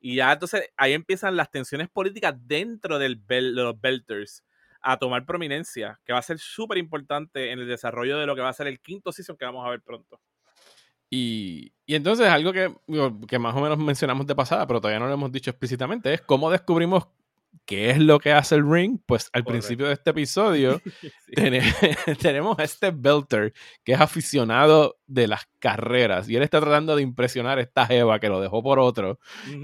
[0.00, 4.44] y ya entonces ahí empiezan las tensiones políticas dentro del de los Belters
[4.80, 8.42] a tomar prominencia, que va a ser súper importante en el desarrollo de lo que
[8.42, 10.20] va a ser el quinto season que vamos a ver pronto.
[11.10, 12.74] Y, y entonces algo que,
[13.26, 16.20] que más o menos mencionamos de pasada, pero todavía no lo hemos dicho explícitamente, es
[16.20, 17.08] cómo descubrimos
[17.66, 18.98] qué es lo que hace el ring.
[19.06, 19.50] Pues al Correcto.
[19.52, 20.80] principio de este episodio
[21.28, 21.34] Sí.
[22.20, 23.52] tenemos a este Belter
[23.84, 28.18] que es aficionado de las carreras y él está tratando de impresionar a esta Jeva
[28.18, 29.18] que lo dejó por otro.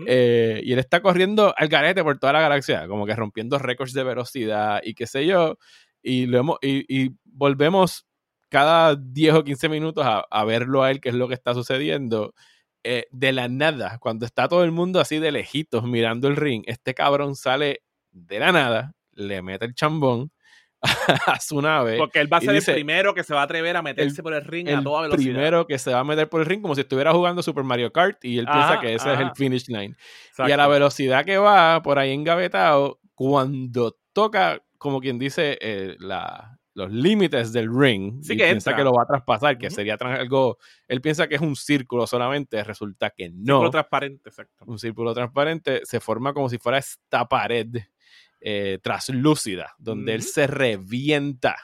[0.06, 3.92] Eh, y él está corriendo al garete por toda la galaxia, como que rompiendo récords
[3.94, 5.58] de velocidad y qué sé yo.
[6.02, 8.06] Y, lo hemos, y, y volvemos
[8.50, 11.54] cada 10 o 15 minutos a, a verlo a él, qué es lo que está
[11.54, 12.34] sucediendo.
[12.86, 16.62] Eh, de la nada, cuando está todo el mundo así de lejitos mirando el ring,
[16.66, 20.30] este cabrón sale de la nada, le mete el chambón
[21.26, 21.96] a su nave.
[21.96, 24.22] Porque él va a ser dice, el primero que se va a atrever a meterse
[24.22, 25.32] por el ring a el toda velocidad.
[25.32, 27.90] primero que se va a meter por el ring como si estuviera jugando Super Mario
[27.90, 29.96] Kart y él piensa que ese es el finish line.
[30.28, 30.50] Exacto.
[30.50, 35.96] Y a la velocidad que va por ahí engavetado, cuando toca, como quien dice, eh,
[36.00, 38.76] la, los límites del ring, Sí y que piensa entra.
[38.76, 40.58] que lo va a traspasar, que sería algo,
[40.88, 43.54] él piensa que es un círculo solamente, resulta que no.
[43.58, 44.64] Círculo transparente, exacto.
[44.66, 47.68] un círculo transparente, se forma como si fuera esta pared
[48.40, 51.56] eh, traslúcida, donde él se revienta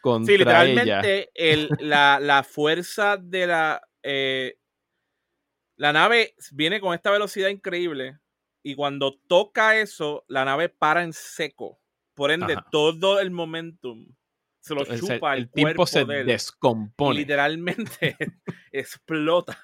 [0.00, 0.62] contra Sí, ella.
[0.62, 3.82] literalmente el, la, la fuerza de la...
[4.02, 4.58] eh,
[5.78, 8.18] la nave viene con esta velocidad increíble
[8.62, 11.80] y cuando toca eso, la nave para en seco.
[12.14, 12.66] Por ende, Ajá.
[12.70, 14.06] todo el momentum
[14.66, 16.28] se lo el, chupa el, el cuerpo tipo se de él.
[16.28, 17.18] Y descompone.
[17.20, 18.16] literalmente
[18.72, 19.58] explota.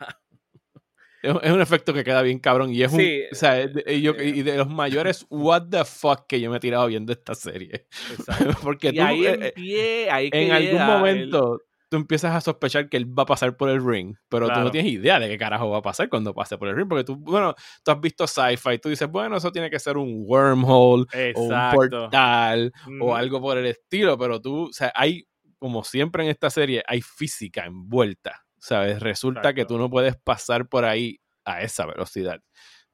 [1.23, 2.73] Es, es un efecto que queda bien cabrón.
[2.73, 3.29] Y es Sí, un.
[3.33, 4.29] O sea, es de- yo- eh.
[4.29, 7.87] y de los mayores what the fuck que yo me he tirado viendo esta serie.
[8.19, 8.55] Exacto.
[8.63, 11.61] Porque Y tú, ahí eh, en pie, ahí que en algún el- momento,
[11.93, 14.17] tú empiezas a sospechar que él va a pasar por el ring.
[14.31, 16.75] Pero tú no tienes idea de qué carajo va a pasar cuando pase por el
[16.75, 16.89] ring.
[16.89, 18.79] Porque tú, bueno, tú has visto sci-fi.
[18.79, 23.59] Tú dices, bueno, eso tiene que ser un wormhole o un portal o algo por
[23.59, 24.17] el estilo.
[24.17, 25.27] Pero tú, o sea, hay,
[25.59, 28.43] como siempre en esta serie, hay física envuelta.
[28.57, 29.01] ¿Sabes?
[29.01, 32.41] Resulta que tú no puedes pasar por ahí a esa velocidad.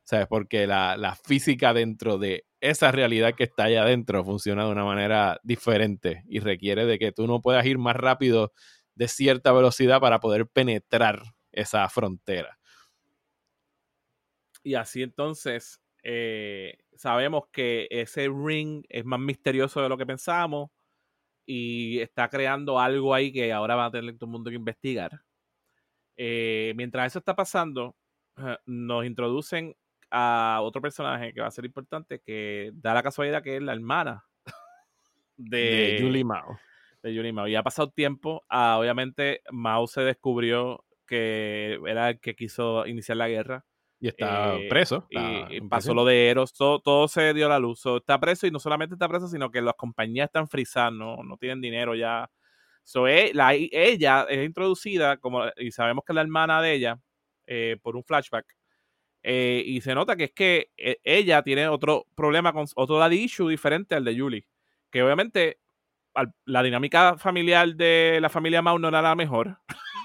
[0.03, 0.26] ¿sabes?
[0.26, 4.84] Porque la, la, física dentro de esa realidad que está allá adentro funciona de una
[4.84, 8.53] manera diferente y requiere de que tú no puedas ir más rápido
[8.99, 11.22] de cierta velocidad para poder penetrar
[11.53, 12.59] esa frontera.
[14.64, 20.70] Y así entonces eh, sabemos que ese ring es más misterioso de lo que pensábamos
[21.46, 25.22] y está creando algo ahí que ahora va a tener todo el mundo que investigar.
[26.16, 27.96] Eh, mientras eso está pasando,
[28.66, 29.76] nos introducen
[30.11, 33.74] a otro personaje que va a ser importante, que da la casualidad que es la
[33.74, 34.24] hermana
[35.36, 36.59] de, Julie Mao.
[37.03, 37.46] De Julie Mao.
[37.49, 43.16] Y ha pasado tiempo, ah, obviamente Mao se descubrió que era el que quiso iniciar
[43.16, 43.64] la guerra.
[44.01, 45.09] Y está eh, preso.
[45.11, 47.84] y, pasó lo de Eros, todo, se dio a la luz.
[47.84, 51.61] está preso y no solamente está preso, sino que las compañías están frisadas, no, tienen
[51.61, 52.30] dinero ya.
[52.84, 57.01] So, e, la, ella es introducida, como, y sabemos que es la hermana de ella,
[57.46, 58.46] eh, por un flashback.
[59.24, 63.51] Eh, y se nota que es que ella tiene otro problema, con otro daddy issue
[63.51, 64.46] diferente al de Julie.
[64.90, 65.59] Que obviamente
[66.44, 69.59] la dinámica familiar de la familia Mao no era la mejor.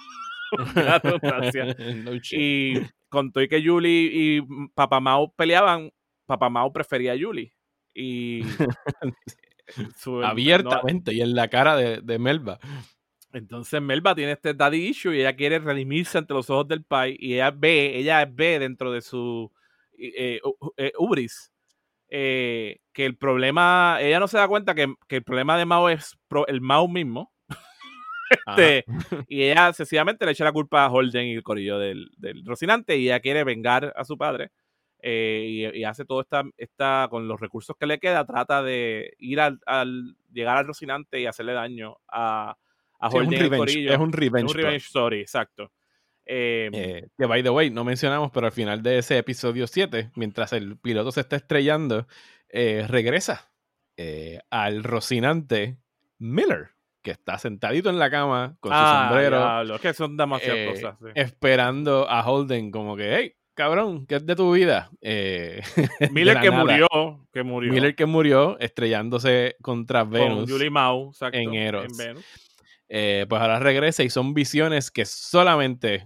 [2.31, 2.73] y
[3.09, 4.41] con todo y que Julie y
[4.73, 5.91] Papá Mao peleaban,
[6.25, 7.53] Papá Mao prefería a Julie.
[7.93, 8.41] Y
[10.23, 12.59] abiertamente y en la cara de, Melba.
[13.31, 17.15] Entonces Melba tiene este daddy issue y ella quiere redimirse ante los ojos del pai
[17.19, 19.51] y ella ve, ella ve dentro de su
[19.97, 20.39] eh,
[20.77, 21.52] eh, ubris
[22.15, 25.89] eh, que el problema, ella no se da cuenta que, que el problema de Mao
[25.89, 26.15] es
[26.47, 27.33] el Mao mismo
[28.55, 28.85] este,
[29.27, 32.97] y ella sencillamente le echa la culpa a Holden y el corillo del, del Rocinante
[32.97, 34.51] y ella quiere vengar a su padre.
[35.01, 39.41] Eh, y, hace todo esta, esta, con los recursos que le queda, trata de ir
[39.41, 39.59] al,
[40.31, 42.55] llegar al Rocinante y hacerle daño a,
[42.99, 45.71] a Holden es un, revenge, es un revenge, un revenge story, exacto.
[46.25, 50.11] Em, eh, que by the way, no mencionamos, pero al final de ese episodio 7,
[50.15, 52.07] mientras el piloto se está estrellando,
[52.49, 53.49] eh, regresa
[54.49, 55.77] al Rocinante
[56.17, 59.79] Miller que está sentadito en la cama con su ah, sombrero.
[59.79, 61.11] que son demasiadas eh.
[61.15, 64.89] Esperando a Holden, como que, hey, cabrón, ¿qué es de tu vida?
[65.01, 65.61] Eh,
[66.11, 66.87] Miller que murió,
[67.31, 67.73] que murió.
[67.73, 70.49] Miller que murió estrellándose contra Venus.
[70.49, 71.93] Julie Mau, en Eros.
[72.89, 76.05] Eh, pues ahora regresa y son visiones que solamente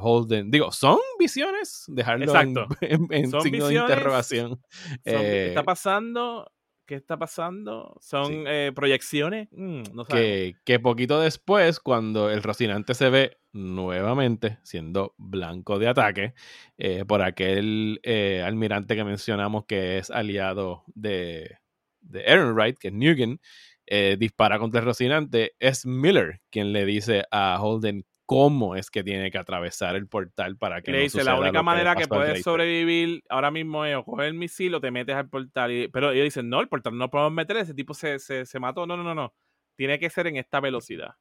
[0.00, 2.32] Holden, digo, son visiones, dejarlo
[2.80, 4.60] en, signo de interrogación.
[5.04, 6.46] está pasando
[6.90, 7.96] ¿Qué está pasando?
[8.00, 9.46] ¿Son eh, proyecciones?
[9.52, 16.34] Mm, que, que, poquito después, cuando el Rocinante se ve nuevamente siendo blanco de ataque
[16.78, 21.58] eh, por aquel eh, almirante que mencionamos que es aliado de,
[22.00, 23.40] de Aaron Wright, que es Nugent,
[24.18, 29.32] dispara contra el Rocinante, es Miller quien le dice a Holden cómo es que tiene
[29.32, 33.50] que atravesar el portal para que le dice la única manera que, puedes sobrevivir ahora
[33.50, 36.60] mismo es o coger el misil o te metes al portal pero ellos dicen no
[36.60, 39.34] el portal no podemos meter ese tipo se, se, mató no no no no
[39.80, 41.14] tiene que ser en esta velocidad.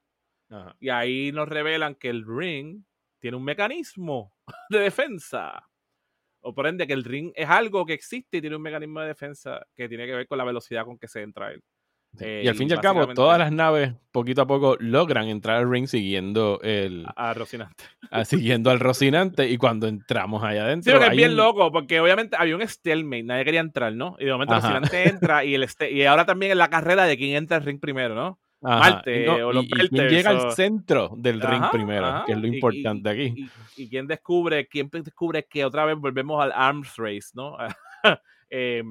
[0.82, 2.84] Y ahí nos revelan que el ring
[3.20, 4.34] tiene un mecanismo
[4.70, 5.70] de defensa.
[6.42, 9.08] O por ende que el ring es algo que existe y tiene un mecanismo de
[9.08, 11.64] defensa que tiene que ver con la velocidad con que se entra él
[12.20, 15.70] y al fin y, al cabo, todas las naves poquito a poco logran entrar al
[15.70, 17.06] ring siguiendo el.
[17.16, 17.84] A, Rocinante.
[18.26, 19.50] siguiendo al Rocinante.
[19.50, 20.92] Y cuando entramos allá adentro.
[20.92, 24.16] Sí, porque es bien loco, porque obviamente había un stalemate, nadie quería entrar, ¿no?
[24.20, 27.36] Y de momento Rocinante entra y, el y ahora también en la carrera de quién
[27.36, 28.40] entra al ring primero, ¿no?
[28.62, 33.10] Marte o los y, quién llega al centro del ring primero, que es lo importante
[33.10, 33.50] aquí.
[33.78, 37.56] Y, quién descubre, quién descubre que otra vez volvemos al arms race, ¿no?
[38.50, 38.84] eh,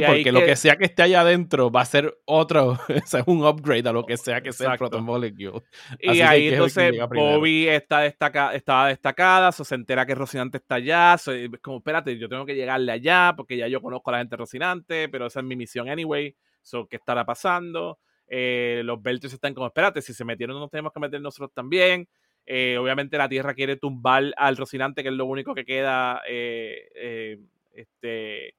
[0.00, 0.56] Sí, porque lo que...
[0.56, 4.16] sea que esté allá adentro va a ser otro, es un upgrade a lo que
[4.16, 5.62] sea que sea el Protomolecule.
[6.00, 11.50] Y ahí entonces Bobby está destaca, estaba destacada, se entera que Rocinante está allá, es
[11.62, 15.08] como, espérate, yo tengo que llegarle allá porque ya yo conozco a la gente Rocinante,
[15.08, 17.98] pero esa es mi misión anyway, so, ¿qué estará pasando?
[18.28, 22.08] Eh, los Belters están como, espérate, si se metieron nos tenemos que meter nosotros también.
[22.44, 27.38] Eh, obviamente la Tierra quiere tumbar al Rocinante, que es lo único que queda eh,
[27.72, 28.54] este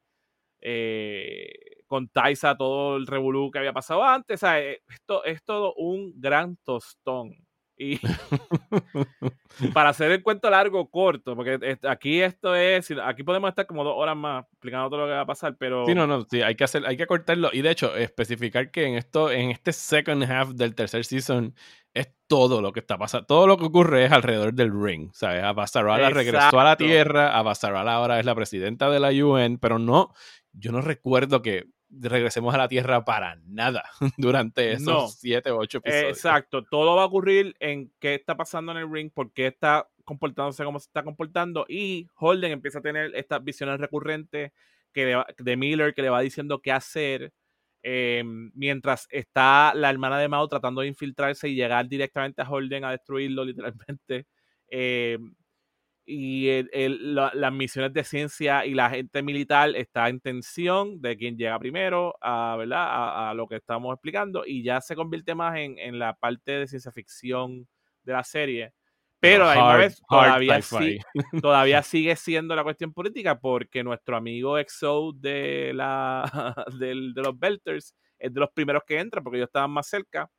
[0.62, 1.49] eh,
[1.88, 4.43] con Taisa todo el revolú que había pasado antes.
[4.43, 7.46] Eh, esto es todo un gran tostón.
[7.78, 7.99] Y
[9.73, 13.93] para hacer el cuento largo, corto, porque aquí esto es, aquí podemos estar como dos
[13.95, 15.86] horas más explicando todo lo que va a pasar, pero...
[15.86, 17.49] Sí, no, no, sí, hay que hacer, hay que cortarlo.
[17.53, 21.53] Y de hecho, especificar que en esto, en este second half del tercer season,
[21.93, 23.25] es todo lo que está pasando.
[23.25, 25.09] Todo lo que ocurre es alrededor del ring.
[25.13, 25.43] ¿Sabes?
[25.43, 27.38] Abasarola regresó a la Tierra.
[27.38, 30.13] Abasarola ahora es la presidenta de la UN, pero no,
[30.51, 33.83] yo no recuerdo que regresemos a la Tierra para nada
[34.17, 36.17] durante esos siete o ocho episodios.
[36.17, 39.89] Exacto, todo va a ocurrir en qué está pasando en el ring, por qué está
[40.03, 44.51] comportándose como se está comportando y Holden empieza a tener estas visiones recurrentes
[44.93, 47.33] que de Miller que le va diciendo qué hacer
[47.83, 52.83] eh, mientras está la hermana de Mao tratando de infiltrarse y llegar directamente a Holden
[52.83, 54.25] a destruirlo literalmente.
[54.69, 55.17] Eh,
[56.10, 61.60] y las misiones de ciencia y la gente militar está en tensión de quién llega
[61.60, 63.30] primero a, ¿verdad?
[63.30, 66.68] A, lo que estamos explicando y ya se convierte más en, en la parte de
[66.68, 67.68] ciencia ficción
[68.03, 68.74] de la serie.
[69.20, 70.60] Pero a vez todavía,
[71.41, 77.38] todavía sigue siendo la cuestión política porque nuestro amigo EXO de, la, de, de los
[77.38, 80.30] Belters es de los primeros que entra porque ellos estaban más cerca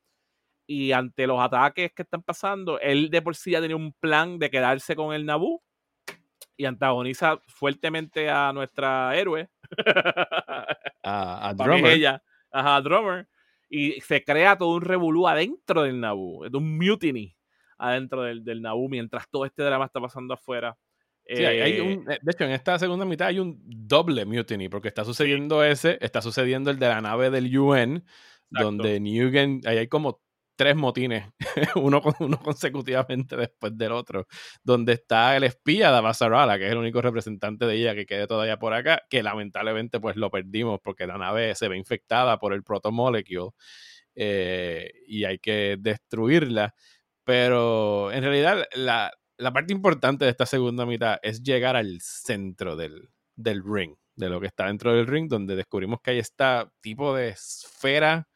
[0.70, 4.38] y ante los ataques que están pasando, él de por sí ya tenía un plan
[4.38, 5.62] de quedarse con el Naboo
[6.58, 9.48] y antagoniza fuertemente a nuestra héroe.
[11.02, 11.92] a, a Drummer.
[11.92, 13.26] Ella, a Drummer.
[13.70, 17.34] Y se crea todo un revolú adentro del Naboo, un mutiny
[17.78, 20.76] adentro del, del Naboo mientras todo este drama está pasando afuera.
[21.24, 24.88] Sí, hay un, eh, de hecho, en esta segunda mitad hay un doble mutiny, porque
[24.88, 28.04] está sucediendo ese, está sucediendo el de la nave del UN,
[28.50, 30.20] donde Newgen, ahí hay como
[30.58, 31.24] tres motines,
[31.76, 34.26] uno, consecutivamente después del otro,
[34.64, 38.26] donde está el espía de Basarala, que es el único representante de ella que quede
[38.26, 42.52] todavía por acá, que lamentablemente pues lo perdimos porque la nave se ve infectada por
[42.52, 43.52] el protomolecule
[44.16, 46.74] eh, y hay que destruirla.
[47.22, 52.74] Pero en realidad la, la, parte importante de esta segunda mitad es llegar al centro
[52.74, 56.44] del, del ring, de lo que está dentro del ring, donde descubrimos que hay este
[56.80, 58.26] tipo de esfera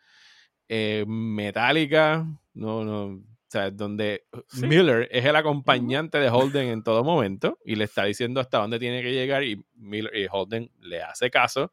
[0.75, 4.25] eh, metálica, no, no, o sea, donde
[4.63, 8.79] Miller es el acompañante de Holden en todo momento y le está diciendo hasta dónde
[8.79, 11.73] tiene que llegar y, Miller, y Holden le hace caso,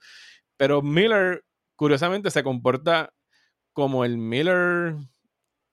[0.57, 1.45] pero Miller
[1.77, 3.13] curiosamente se comporta
[3.71, 4.95] como el Miller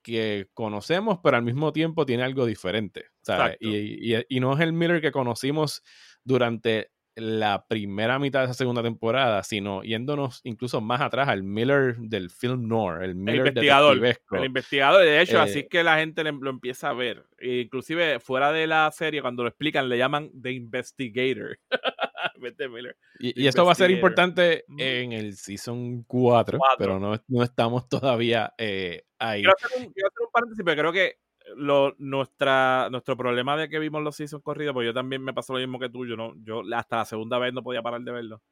[0.02, 3.06] que conocemos, pero al mismo tiempo tiene algo diferente.
[3.58, 5.82] Y, y, y, no es el Miller que conocimos
[6.22, 11.96] durante la primera mitad de esa segunda temporada, sino yéndonos incluso más atrás al Miller
[11.96, 15.96] del film noir, el Miller el investigador, el investigador, de hecho, así eh, que la
[15.98, 17.24] gente lo empieza a ver.
[17.40, 21.58] Inclusive fuera de la serie, cuando lo explican, le llaman The Investigator.
[23.18, 28.52] y, esto va a ser importante en el Season 4, pero no, no, estamos todavía
[28.58, 29.42] eh, ahí.
[29.42, 31.18] Quiero hacer, un, quiero hacer un paréntesis, pero creo que
[31.54, 35.52] lo, nuestra, nuestro problema de que vimos los seasons corridos, pues yo también me pasó
[35.52, 38.12] lo mismo que tú, yo, no, yo hasta la segunda vez no podía parar de
[38.12, 38.42] verlo.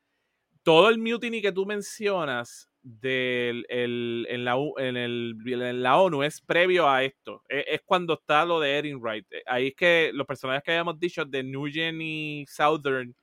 [0.63, 6.23] Todo el mutiny que tú mencionas del, el, en, la, en, el, en la ONU
[6.23, 7.43] es previo a esto.
[7.49, 9.27] Es, es, cuando está lo de Erin Wright.
[9.31, 13.15] Eh, ahí es que los personajes que habíamos dicho de Nugent y Southern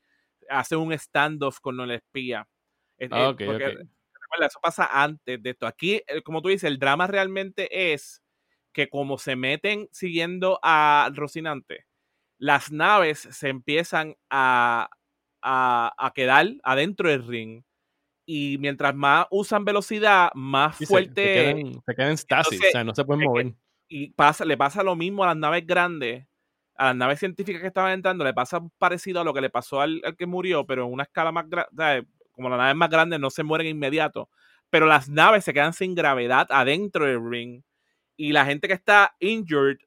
[0.49, 2.47] hacen un standoff con el espía.
[3.09, 5.65] Ah, Recuerda, eso pasa antes de esto.
[5.65, 8.20] Aquí, eh, como tú dices, el drama realmente es
[8.73, 11.85] que como se meten siguiendo a Rocinante,
[12.37, 14.89] las naves se empiezan a,
[15.41, 17.63] a, quedar adentro del ring.
[18.25, 21.55] Y mientras más usan velocidad, más fuerte.
[21.85, 23.53] Se, quedan, stasis, o sea, no se pueden mover.
[23.87, 26.25] Y pasa, le pasa lo mismo a las naves grandes,
[26.75, 29.81] a las naves científicas que estaban entrando, le pasa parecido a lo que le pasó
[29.81, 32.07] al, que murió, pero en una escala más grande.
[32.31, 34.29] Como las naves más grandes no se mueren inmediato,
[34.69, 37.61] pero las naves se quedan sin gravedad adentro del ring
[38.21, 39.77] y la gente que está injured,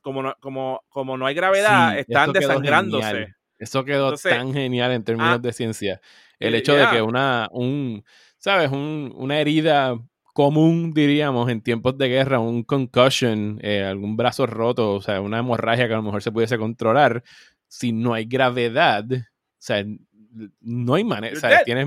[0.00, 3.34] como no, como, como no hay gravedad, están desangrándose.
[3.58, 6.00] Eso quedó tan genial en términos ah, de ciencia.
[6.38, 8.04] El hecho de que una, un,
[8.38, 8.70] ¿sabes?
[8.70, 9.98] Un, una herida
[10.34, 15.40] común, diríamos, en tiempos de guerra, un concussion, eh, algún brazo roto, o sea, una
[15.40, 17.24] hemorragia que a lo mejor se pudiese controlar,
[17.66, 19.18] si no hay gravedad, o
[19.58, 19.84] sea,
[20.60, 21.36] no hay manera.
[21.36, 21.86] O sea, tienes,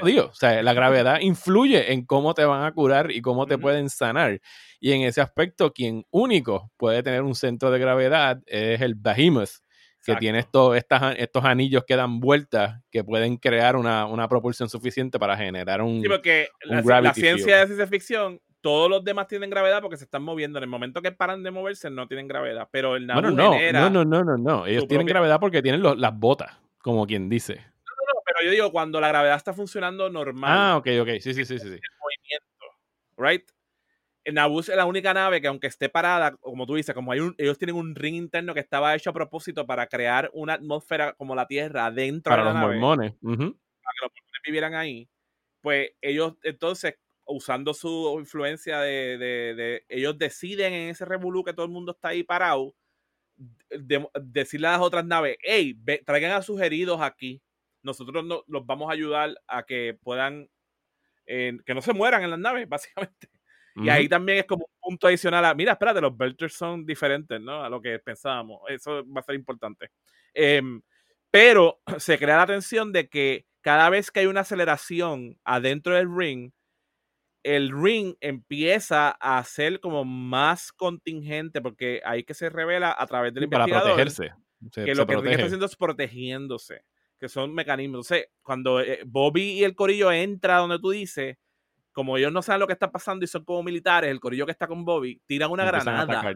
[0.00, 0.28] jodido.
[0.28, 3.90] O sea, la gravedad influye en cómo te van a curar y cómo te pueden
[3.90, 4.40] sanar.
[4.80, 9.50] Y en ese aspecto, quien único puede tener un centro de gravedad es el Behemoth,
[10.04, 15.18] que tiene estos, estos anillos que dan vueltas que pueden crear una, una propulsión suficiente
[15.18, 16.02] para generar un.
[16.02, 16.82] Sí, porque la,
[17.14, 20.58] ciencia de ciencia ficción todos los demás tienen gravedad porque se están moviendo.
[20.58, 22.68] En el momento que paran de moverse, no tienen gravedad.
[22.70, 24.66] Pero el Nabu no, no, no, no, no, no.
[24.66, 27.54] Ellos tienen gravedad porque tienen las botas como quien dice.
[27.54, 30.50] No, no, no, pero yo digo cuando la gravedad está funcionando normal.
[30.52, 31.68] Ah, ok, ok, sí, sí, sí, sí.
[31.68, 32.66] El movimiento,
[33.16, 33.48] right?
[34.24, 37.34] El es la única nave que aunque esté parada, como tú dices, como hay un,
[37.38, 41.34] ellos tienen un ring interno que estaba hecho a propósito para crear una atmósfera como
[41.34, 43.12] la Tierra dentro para de la los mormones.
[43.20, 45.08] Para que los mormones vivieran ahí.
[45.60, 51.52] Pues ellos entonces, usando su influencia de, de, de ellos deciden en ese revolú que
[51.52, 52.76] todo el mundo está ahí parado,
[54.20, 57.42] decirle a las otras naves, hey, traigan a sus heridos aquí.
[57.82, 60.48] Nosotros no, los vamos a ayudar a que puedan,
[61.26, 63.28] que no se mueran en las naves, básicamente.
[63.74, 67.40] Y ahí también es como un punto adicional a, mira, espérate, los belters son diferentes,
[67.40, 67.64] ¿no?
[67.64, 68.60] A lo que pensábamos.
[68.68, 69.90] Eso va a ser importante.
[70.34, 70.82] Em,
[71.30, 76.14] pero se crea la tensión de que cada vez que hay una aceleración adentro del
[76.14, 76.52] ring,
[77.44, 83.34] el ring empieza a ser como más contingente, porque ahí que se revela a través
[83.34, 84.32] del para investigador protegerse.
[84.70, 85.32] Se- que se lo que el ring protege.
[85.34, 86.84] está haciendo es protegiéndose,
[87.18, 88.10] que son mecanismos.
[88.10, 91.36] Entonces, cuando eh, Bobby y el corillo entra donde tú dices,
[91.92, 94.52] como ellos no saben lo que está pasando y son como militares, el corillo que
[94.52, 96.34] está con Bobby, tiran una Empiezan granada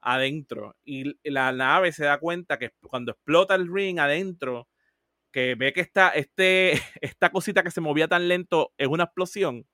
[0.00, 4.68] adentro y la nave se da cuenta que cuando explota el ring adentro,
[5.32, 9.66] que ve que esta, este, esta cosita que se movía tan lento es una explosión,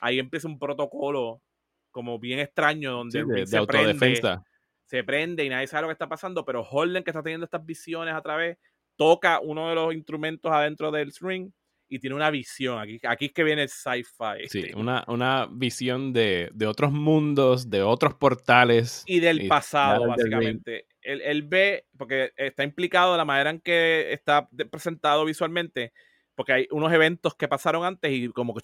[0.00, 1.42] ahí empieza un protocolo
[1.90, 4.42] como bien extraño donde Sí, de, ring de se prende, autodefensa.
[4.86, 7.64] se prende y nadie sabe lo que está pasando, pero Holden que está teniendo estas
[7.64, 8.58] visiones a través,
[8.96, 11.50] toca uno de los instrumentos adentro del ring
[11.88, 12.78] y tiene una visión.
[12.78, 14.46] Aquí, aquí es que viene el sci-fi.
[14.48, 19.04] Sí, este, una, una visión de, de otros mundos, de otros portales.
[19.06, 20.86] y del y pasado, nada del básicamente.
[21.00, 25.92] Él, él ve, porque está implicado de la manera en que está presentado visualmente,
[26.38, 28.60] porque hay unos eventos que pasaron antes y como que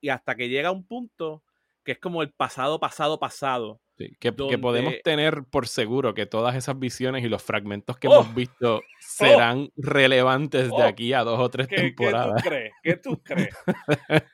[0.00, 1.42] y hasta que llega un punto
[1.82, 3.80] que es como el pasado, pasado, pasado.
[3.98, 8.20] Sí, que, podemos tener por seguro que todas esas visiones y los fragmentos que Oh.
[8.20, 10.82] hemos visto serán relevantes de Oh.
[10.84, 12.42] aquí a dos o tres ¿Qué, qué tú temporadas.
[12.44, 12.72] crees?
[12.84, 13.56] ¿Qué tú crees?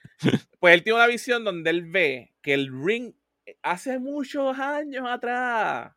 [0.61, 3.15] pues él tiene una visión donde él ve que el ring
[3.47, 5.95] eh, hace muchos años atrás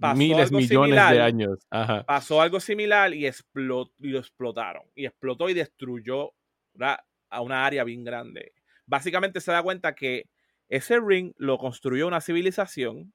[0.00, 1.14] pasó Miles, algo millones similar.
[1.14, 1.66] de años.
[1.70, 2.04] Ajá.
[2.04, 4.82] pasó algo similar y, explotó, y lo explotaron.
[4.94, 6.32] Y explotó y destruyó
[6.72, 6.98] ¿verdad?
[7.28, 8.52] a una área bien grande.
[8.86, 10.28] Básicamente se da cuenta que
[10.68, 13.12] ese ring lo construyó una civilización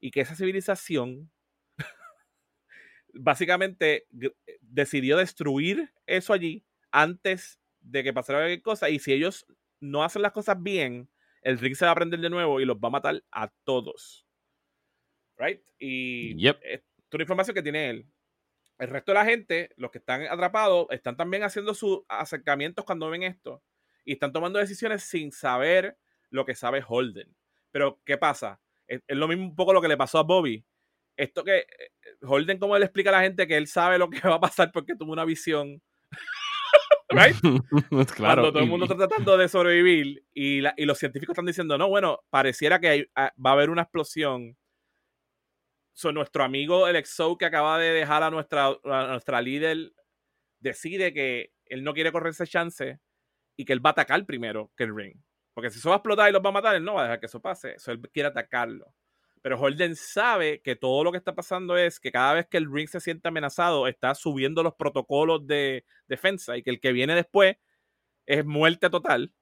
[0.00, 1.30] y que esa civilización
[3.14, 4.06] básicamente
[4.60, 8.90] decidió destruir eso allí antes de que pasara cualquier cosa.
[8.90, 9.46] Y si ellos
[9.80, 11.08] no hacen las cosas bien,
[11.42, 14.23] el ring se va a prender de nuevo y los va a matar a todos.
[15.38, 15.60] Right?
[15.78, 16.60] Y Yep.
[16.62, 16.82] es
[17.12, 18.06] una información que tiene él.
[18.78, 23.08] El resto de la gente, los que están atrapados, están también haciendo sus acercamientos cuando
[23.08, 23.62] ven esto
[24.04, 25.96] y están tomando decisiones sin saber
[26.30, 27.34] lo que sabe Holden.
[27.70, 28.60] Pero, ¿qué pasa?
[28.88, 30.64] Es, es lo mismo un poco lo que le pasó a Bobby.
[31.16, 31.66] Esto que eh,
[32.22, 34.72] Holden, como le explica a la gente que él sabe lo que va a pasar
[34.72, 35.80] porque tuvo una visión.
[37.10, 37.36] right?
[37.40, 38.42] claro.
[38.42, 41.78] Cuando todo el mundo está tratando de sobrevivir y, la- y los científicos están diciendo,
[41.78, 44.56] no, bueno, pareciera que hay- ah, va a haber una explosión.
[45.94, 49.92] So, nuestro amigo el Exo que acaba de dejar a nuestra, a nuestra líder
[50.58, 52.98] decide que él no quiere correr ese chance
[53.56, 55.16] y que él va a atacar primero que el ring.
[55.54, 57.04] Porque si eso va a explotar y los va a matar, él no va a
[57.04, 57.78] dejar que eso pase.
[57.78, 58.92] So, él quiere atacarlo.
[59.40, 62.72] Pero Holden sabe que todo lo que está pasando es que cada vez que el
[62.72, 67.14] ring se siente amenazado, está subiendo los protocolos de defensa y que el que viene
[67.14, 67.56] después
[68.26, 69.32] es muerte total.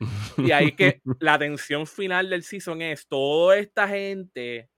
[0.38, 4.69] Y ahí que la tensión final del season es toda esta gente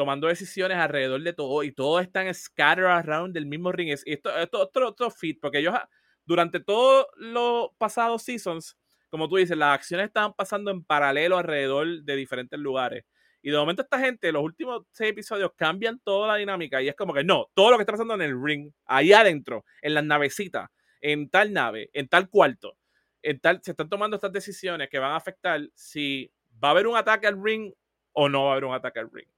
[0.00, 3.88] tomando decisiones alrededor de todo y todos están scattered around del mismo ring.
[4.06, 5.90] Y esto es otro, otro fit, porque ellos ah,
[6.24, 8.78] durante todos los pasados seasons,
[9.10, 13.04] como tú dices, las acciones estaban pasando en paralelo alrededor de diferentes lugares.
[13.42, 16.96] Y de momento esta gente, los últimos seis episodios, cambian toda la dinámica y es
[16.96, 20.04] como que no, todo lo que está pasando en el ring, ahí adentro, en las
[20.04, 20.70] navecitas,
[21.02, 22.78] en tal nave, en tal cuarto,
[23.20, 26.32] en tal, se están tomando estas decisiones que van a afectar si
[26.64, 27.70] va a haber un ataque al ring
[28.12, 29.28] o no va a haber un ataque al ring.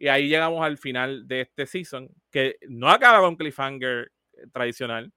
[0.00, 4.46] Y ahí llegamos al final de este season, que no acaba con un cliffhanger eh,
[4.52, 5.12] tradicional,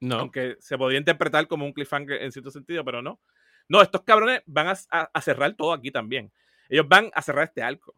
[0.00, 0.16] no.
[0.16, 3.20] aunque se podría interpretar como un cliffhanger en cierto sentido, pero no.
[3.68, 6.30] No, estos cabrones van a, a- a cerrar todo aquí también.
[6.68, 7.94] Ellos van a cerrar este arco.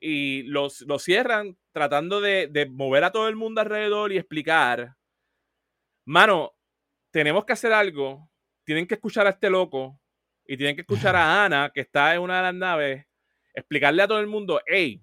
[0.00, 4.94] Y los, lo cierran tratando de, de mover a todo el mundo alrededor y explicar.
[6.04, 6.52] Mano,
[7.12, 8.28] tenemos que hacer algo.
[8.64, 10.00] Tienen que escuchar a este loco.
[10.44, 13.06] Y tienen que escuchar a Ana, que está en una de las naves.
[13.54, 15.02] Explicarle a todo el mundo, hey,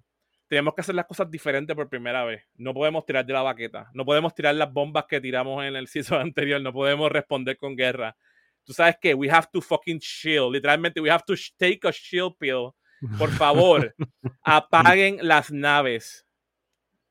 [0.54, 2.44] tenemos que hacer las cosas diferentes por primera vez.
[2.54, 3.90] No podemos tirar de la baqueta.
[3.92, 6.60] No podemos tirar las bombas que tiramos en el season anterior.
[6.60, 8.16] No podemos responder con guerra.
[8.62, 10.52] Tú sabes que we have to fucking chill.
[10.52, 12.70] Literalmente, we have to take a chill pill.
[13.18, 13.92] Por favor,
[14.44, 16.24] apaguen las naves.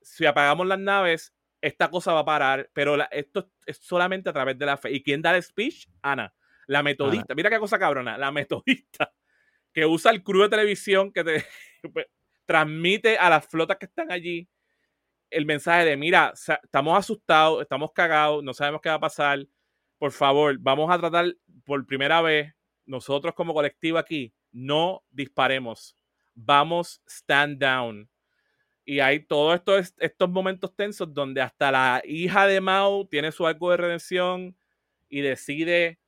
[0.01, 2.69] Si apagamos las naves, esta cosa va a parar.
[2.71, 4.89] Pero la- esto es solamente a través de la fe.
[4.93, 5.87] ¿Y quién da el speech?
[6.01, 6.33] Ana,
[6.67, 7.35] la metodista.
[7.35, 8.17] Mira qué cosa cabrona.
[8.17, 9.11] La metodista
[9.73, 11.45] que usa el crew de televisión que te
[11.91, 12.07] pues,
[12.45, 14.47] transmite a las flotas que están allí
[15.33, 16.33] el mensaje de, mira,
[16.63, 19.45] estamos asustados, estamos cagados, no sabemos qué va a pasar.
[19.97, 21.33] Por favor, vamos a tratar
[21.65, 22.53] por primera vez,
[22.85, 25.97] nosotros como colectivo aquí, no disparemos.
[26.35, 28.09] Vamos stand down.
[28.85, 33.47] Y hay todos estos, estos momentos tensos donde hasta la hija de Mao tiene su
[33.47, 34.55] arco de redención
[35.09, 35.99] y decide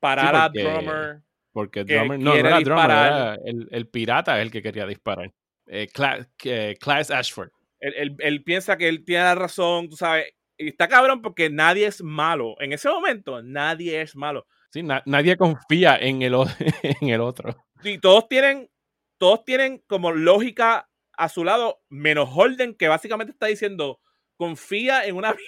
[0.00, 1.22] parar Sí, a Drummer.
[1.52, 3.12] Porque que Drummer, no, era Drummer, disparar.
[3.34, 5.32] era el, el pirata el que quería disparar.
[5.66, 7.50] Eh, Cla- que- Claes Ashford.
[7.80, 10.26] Él, él- él piensa que él tiene la razón, tú sabes.
[10.56, 12.54] Y está cabrón porque nadie es malo.
[12.60, 14.46] En ese momento, nadie es malo.
[14.70, 16.46] Sí, na- nadie confía en el, o-
[17.02, 17.56] en el otro.
[17.82, 18.70] Y todos tienen,
[19.18, 24.00] todos tienen como lógica a su lado, menos Holden, que básicamente está diciendo,
[24.36, 25.34] confía en una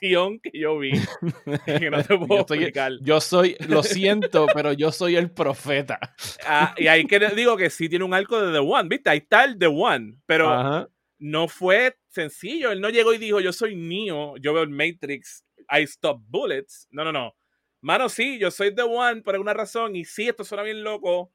[0.00, 0.92] visión que yo vi.
[1.80, 2.92] Que no te puedo yo, soy, explicar.
[3.02, 5.98] yo soy, lo siento, pero yo soy el profeta.
[6.48, 9.10] Ah, y ahí que digo que sí tiene un arco de The One, ¿viste?
[9.10, 10.88] Ahí está el The One, pero Ajá.
[11.18, 12.70] no fue sencillo.
[12.70, 16.86] Él no llegó y dijo, yo soy Neo, yo veo el Matrix, I stop bullets.
[16.90, 17.34] No, no, no.
[17.82, 21.32] Mano, sí, yo soy The One por alguna razón y sí, esto suena bien loco.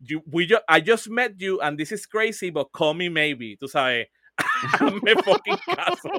[0.00, 3.56] You- we ju- I just met you and this is crazy, but call me maybe.
[3.58, 4.08] Tú sabes,
[4.80, 6.10] hazme fucking caso.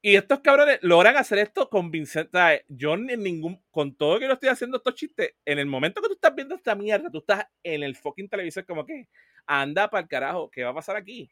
[0.00, 2.64] Y estos cabrones logran hacer esto convincente.
[2.68, 6.08] Yo en ningún, con todo que yo estoy haciendo estos chistes, en el momento que
[6.08, 9.08] tú estás viendo esta mierda, tú estás en el fucking televisor como que,
[9.46, 11.30] anda para el carajo, ¿qué va a pasar aquí?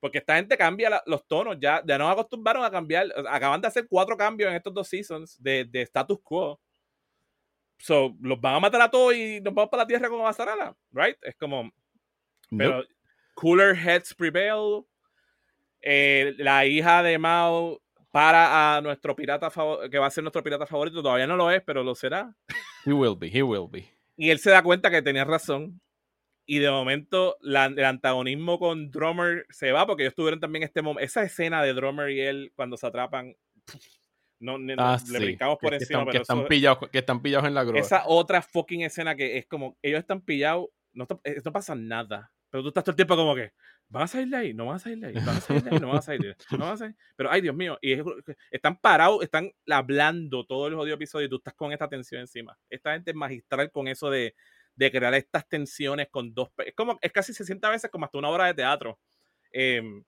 [0.00, 3.68] Porque esta gente cambia la- los tonos, ya, ya nos acostumbraron a cambiar, acaban de
[3.68, 6.60] hacer cuatro cambios en estos dos seasons de, de status quo.
[7.78, 10.76] So, los van a matar a todos y nos vamos para la tierra como Basarala,
[10.92, 11.16] right?
[11.22, 11.70] Es como,
[12.58, 12.84] pero
[13.34, 14.84] cooler heads prevail.
[15.82, 20.42] Eh, la hija de Mao para a nuestro pirata favorito, que va a ser nuestro
[20.42, 22.34] pirata favorito, todavía no lo es, pero lo será.
[22.84, 23.88] He will be, he will be.
[24.16, 25.80] Y él se da cuenta que tenía razón.
[26.46, 30.80] Y de momento la- el antagonismo con Drummer se va porque ellos tuvieron también este
[30.80, 33.34] momento, esa escena de Drummer y él cuando se atrapan.
[34.40, 36.98] No, no- Ah, le sí, brincamos por que, encima, están, que están eso- pillados, que
[36.98, 37.80] están pillados en la grúa.
[37.80, 42.30] esa otra fucking escena que es como ellos están pillados, no, está- no pasa nada.
[42.48, 43.50] Pero tú estás todo el tiempo como que,
[43.88, 44.54] ¿van a salir de ahí?
[44.54, 46.20] No van a salir de ahí, van a salir de ahí, no van a salir
[46.22, 46.96] de ahí, no van a salir.
[47.16, 48.02] Pero ay, Dios mío, y es-
[48.50, 52.58] están parados, están hablando todo el jodido episodio y tú estás con esta tensión encima.
[52.70, 54.34] Esta gente es magistral con eso de,
[54.74, 56.50] de crear estas tensiones con dos.
[56.58, 58.98] Es como, es casi 60 veces como hasta una obra de teatro.
[59.52, 60.04] Em,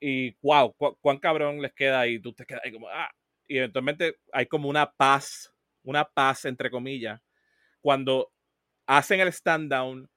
[0.00, 2.18] y wow, cu- cuán cabrón les queda ahí.
[2.20, 3.10] Tú te quedas ahí como, ah.
[3.46, 5.52] Y eventualmente hay como una paz,
[5.82, 7.20] una paz entre comillas.
[7.80, 8.32] Cuando
[8.86, 10.10] hacen el stand down,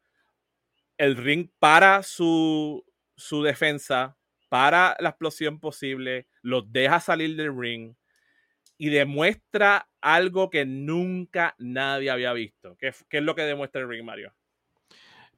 [0.97, 2.85] el ring para su,
[3.15, 4.17] su defensa,
[4.49, 7.95] para la explosión posible, los deja salir del ring
[8.77, 12.77] y demuestra algo que nunca nadie había visto.
[12.77, 14.33] ¿Qué, qué es lo que demuestra el ring, Mario?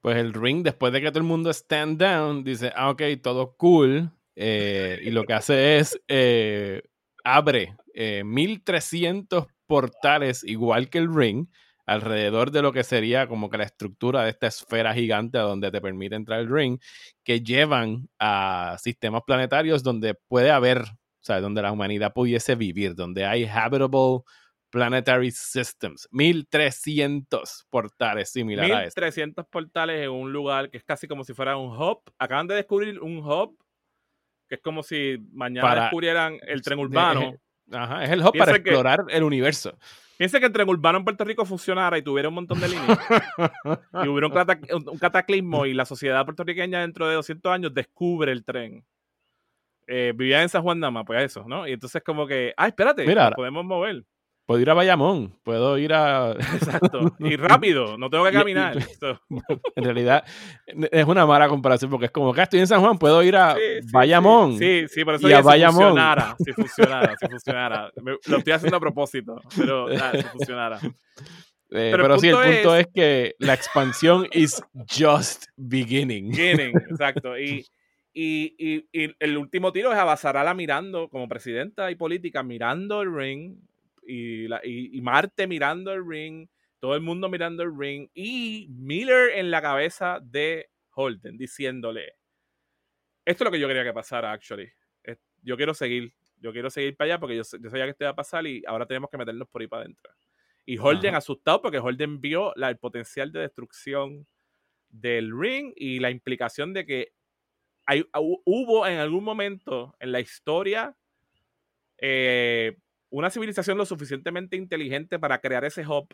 [0.00, 3.54] Pues el ring, después de que todo el mundo stand down, dice, ah, ok, todo
[3.56, 4.10] cool.
[4.36, 6.82] eh, y lo que hace es, eh,
[7.24, 11.48] abre eh, 1300 portales, igual que el ring,
[11.90, 15.80] alrededor de lo que sería como que la estructura de esta esfera gigante donde te
[15.80, 16.78] permite entrar el ring,
[17.24, 22.94] que llevan a sistemas planetarios donde puede haber, o sea, donde la humanidad pudiese vivir,
[22.94, 24.20] donde hay habitable
[24.70, 26.06] planetary systems.
[26.12, 29.00] 1300 portales similares este.
[29.00, 32.02] 1300 portales en un lugar que es casi como si fuera un hub.
[32.18, 33.56] Acaban de descubrir un hub
[34.48, 37.34] que es como si mañana Para- descubrieran el tren urbano.
[37.72, 39.76] Ajá, es el hub para que- explorar el universo.
[40.20, 42.98] Piensa que el tren urbano en Puerto Rico funcionara y tuviera un montón de líneas.
[44.04, 47.72] y hubiera un, cata- un- un cataclismo y la sociedad puertorriqueña dentro de 200 años
[47.72, 48.84] descubre el tren.
[49.86, 51.66] Eh, vivía en San Juan Dama, pues eso, ¿no?
[51.66, 54.04] Y entonces como que, ah, espérate, Mira, podemos mover.
[54.50, 56.32] Puedo ir a Bayamón, puedo ir a...
[56.54, 57.14] Exacto.
[57.20, 58.82] Y rápido, no tengo que caminar.
[58.98, 59.20] So,
[59.76, 60.24] en realidad
[60.66, 63.54] es una mala comparación porque es como que estoy en San Juan, puedo ir a
[63.54, 64.58] sí, sí, Bayamón.
[64.58, 65.82] Sí, sí, por eso Y a si Bayamón.
[65.84, 67.92] funcionara, si funcionara, si funcionara.
[68.02, 70.78] Me- lo estoy haciendo a propósito, pero nada, si funcionara.
[70.82, 72.92] Eh, Pero pero el sí, el punto punto es- es...
[72.92, 74.60] que la expansión is
[74.92, 76.30] just beginning.
[76.32, 77.38] Beginning, exacto.
[77.38, 77.64] Y,
[78.12, 83.02] y, y, y el último tiro es a Basarala mirando, como presidenta y política, mirando
[83.02, 83.54] el ring,
[84.10, 86.48] y, la, y, y Marte mirando el ring,
[86.78, 92.14] todo el mundo mirando el ring, y Miller en la cabeza de Holden, diciéndole,
[93.24, 94.70] esto es lo que yo quería que pasara, actually.
[95.42, 98.16] Yo quiero seguir, yo quiero seguir para allá porque yo, sabía que esto iba a
[98.16, 100.12] pasar y ahora tenemos que meternos por ahí para adentro.
[100.66, 101.18] Y Holden Ajá.
[101.18, 104.26] asustado porque Holden vio la, el potencial de destrucción
[104.90, 107.12] del ring y la implicación de que
[107.86, 110.94] hay, hu- hubo en algún momento en la historia
[111.98, 112.76] eh,
[113.10, 116.08] una civilización lo suficientemente inteligente para crear ese hub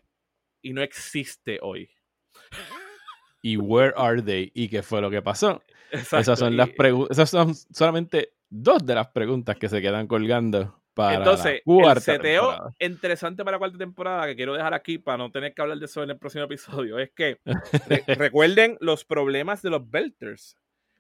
[0.63, 1.89] y no existe hoy.
[3.43, 4.51] ¿Y where are they?
[4.55, 5.63] ¿Y qué fue lo que pasó?
[5.91, 7.17] Exacto, Esas son las y- preguntas.
[7.17, 12.01] Esas son solamente dos de las preguntas que se quedan colgando para Entonces, la el
[12.01, 12.75] seteo temporada.
[12.81, 15.85] interesante para la cuarta temporada que quiero dejar aquí para no tener que hablar de
[15.85, 17.39] eso en el próximo episodio es que
[17.89, 20.57] re- recuerden los problemas de los Belters.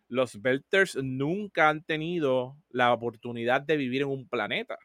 [0.08, 4.78] Los Belters nunca han tenido la oportunidad de vivir en un planeta.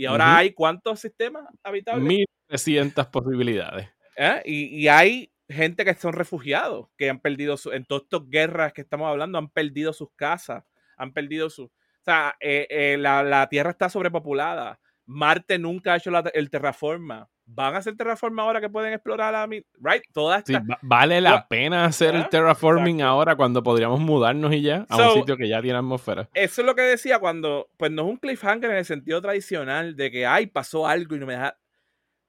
[0.00, 2.02] Y ahora hay cuántos sistemas habitables?
[2.48, 3.90] 1300 posibilidades.
[4.16, 4.40] ¿eh?
[4.46, 8.80] Y, hay gente que son refugiados, que han perdido, su, en todas estas guerras que
[8.80, 10.64] estamos hablando, han perdido sus casas,
[10.96, 11.64] han perdido su...
[11.64, 14.80] O sea, eh, eh, la, la, Tierra está sobrepopulada.
[15.04, 19.46] Marte nunca ha hecho el terraforma van a hacer terraform ahora que pueden explorar la
[19.46, 24.86] right toda esta vale la pena hacer el terraforming ahora cuando podríamos mudarnos y ya
[24.88, 26.28] a un sitio que ya tiene atmósfera.
[26.34, 29.96] eso es lo que decía cuando pues no es un cliffhanger en el sentido tradicional
[29.96, 31.56] de que ay pasó algo y no me deja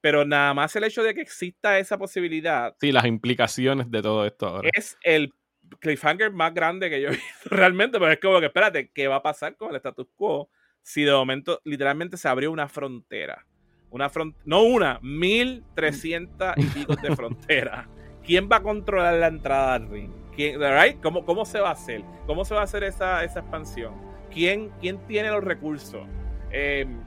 [0.00, 4.26] pero nada más el hecho de que exista esa posibilidad sí las implicaciones de todo
[4.26, 4.68] esto ahora.
[4.74, 5.32] es el
[5.78, 9.16] cliffhanger más grande que yo he visto realmente porque es como que espérate qué va
[9.16, 10.50] a pasar con el status quo
[10.82, 13.46] si de momento literalmente se abrió una frontera
[13.92, 14.10] una
[14.46, 17.86] no una, 1300 y pico de frontera.
[18.24, 20.10] ¿Quién va a controlar la entrada al ring?
[20.34, 21.00] ¿Quién, right?
[21.02, 22.02] ¿Cómo, ¿Cómo se va a hacer?
[22.26, 23.92] ¿Cómo se va a hacer esa, esa expansión?
[24.32, 26.02] ¿Quién, ¿Quién tiene los recursos?
[26.50, 27.00] Em,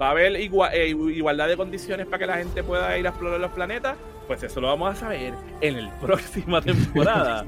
[0.00, 3.38] ¿Va a haber eh, igualdad de condiciones para que la gente pueda ir a explorar
[3.38, 3.98] los planetas?
[4.26, 7.44] Pues eso lo vamos a saber en la próxima temporada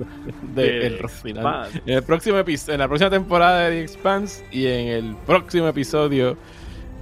[0.54, 5.16] de, el En, el próximo en la próxima temporada de The Expanse y en el
[5.24, 6.36] próximo episodio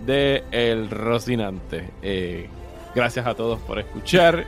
[0.06, 1.90] de El Rocinante.
[2.02, 2.48] Eh,
[2.94, 4.47] gracias a todos por escuchar.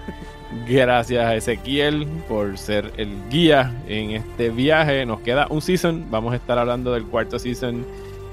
[0.68, 5.06] Gracias a Ezequiel por ser el guía en este viaje.
[5.06, 6.06] Nos queda un season.
[6.10, 7.86] Vamos a estar hablando del cuarto season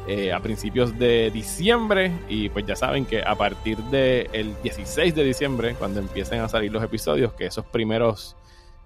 [0.07, 2.11] eh, a principios de diciembre.
[2.27, 6.71] Y pues ya saben que a partir del 16 de diciembre, cuando empiecen a salir
[6.71, 8.35] los episodios, que esos primeros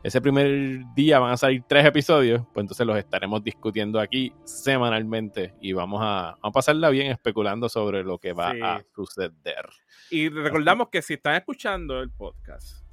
[0.04, 5.54] ese primer día van a salir tres episodios, pues entonces los estaremos discutiendo aquí semanalmente
[5.62, 9.70] y vamos a, pasarla bien especulando sobre lo que va a suceder.
[10.12, 12.86] Y recordamos que si están escuchando el podcast,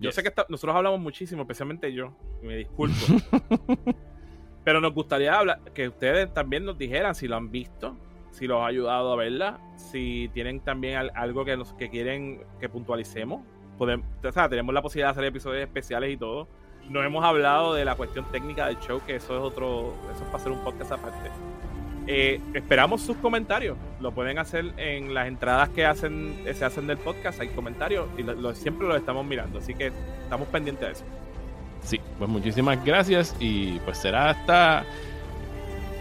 [0.00, 2.96] yo sé que nosotros hablamos muchísimo, especialmente yo, y me disculpo,
[4.64, 7.94] pero nos gustaría hablar, que ustedes también nos dijeran si lo han visto,
[8.30, 12.70] si los ha ayudado a verla, si tienen también algo que, nos, que quieren que
[12.70, 13.42] puntualicemos
[13.78, 14.06] podemos,
[14.48, 16.48] tenemos la posibilidad de hacer episodios especiales y todo.
[16.88, 20.26] No hemos hablado de la cuestión técnica del show, que eso es otro, eso es
[20.26, 21.30] para hacer un podcast aparte.
[22.06, 23.76] Eh, esperamos sus comentarios.
[24.00, 27.40] Lo pueden hacer en las entradas que hacen, se hacen del podcast.
[27.40, 29.58] Hay comentarios y lo, siempre los estamos mirando.
[29.58, 29.90] Así que
[30.22, 31.04] estamos pendientes de eso.
[31.82, 34.84] Sí, pues muchísimas gracias y pues será hasta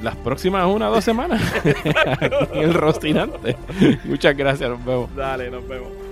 [0.01, 1.41] las próximas una o dos semanas
[2.53, 3.55] el rostinante.
[4.03, 5.15] Muchas gracias, nos vemos.
[5.15, 6.02] Dale, nos vemos.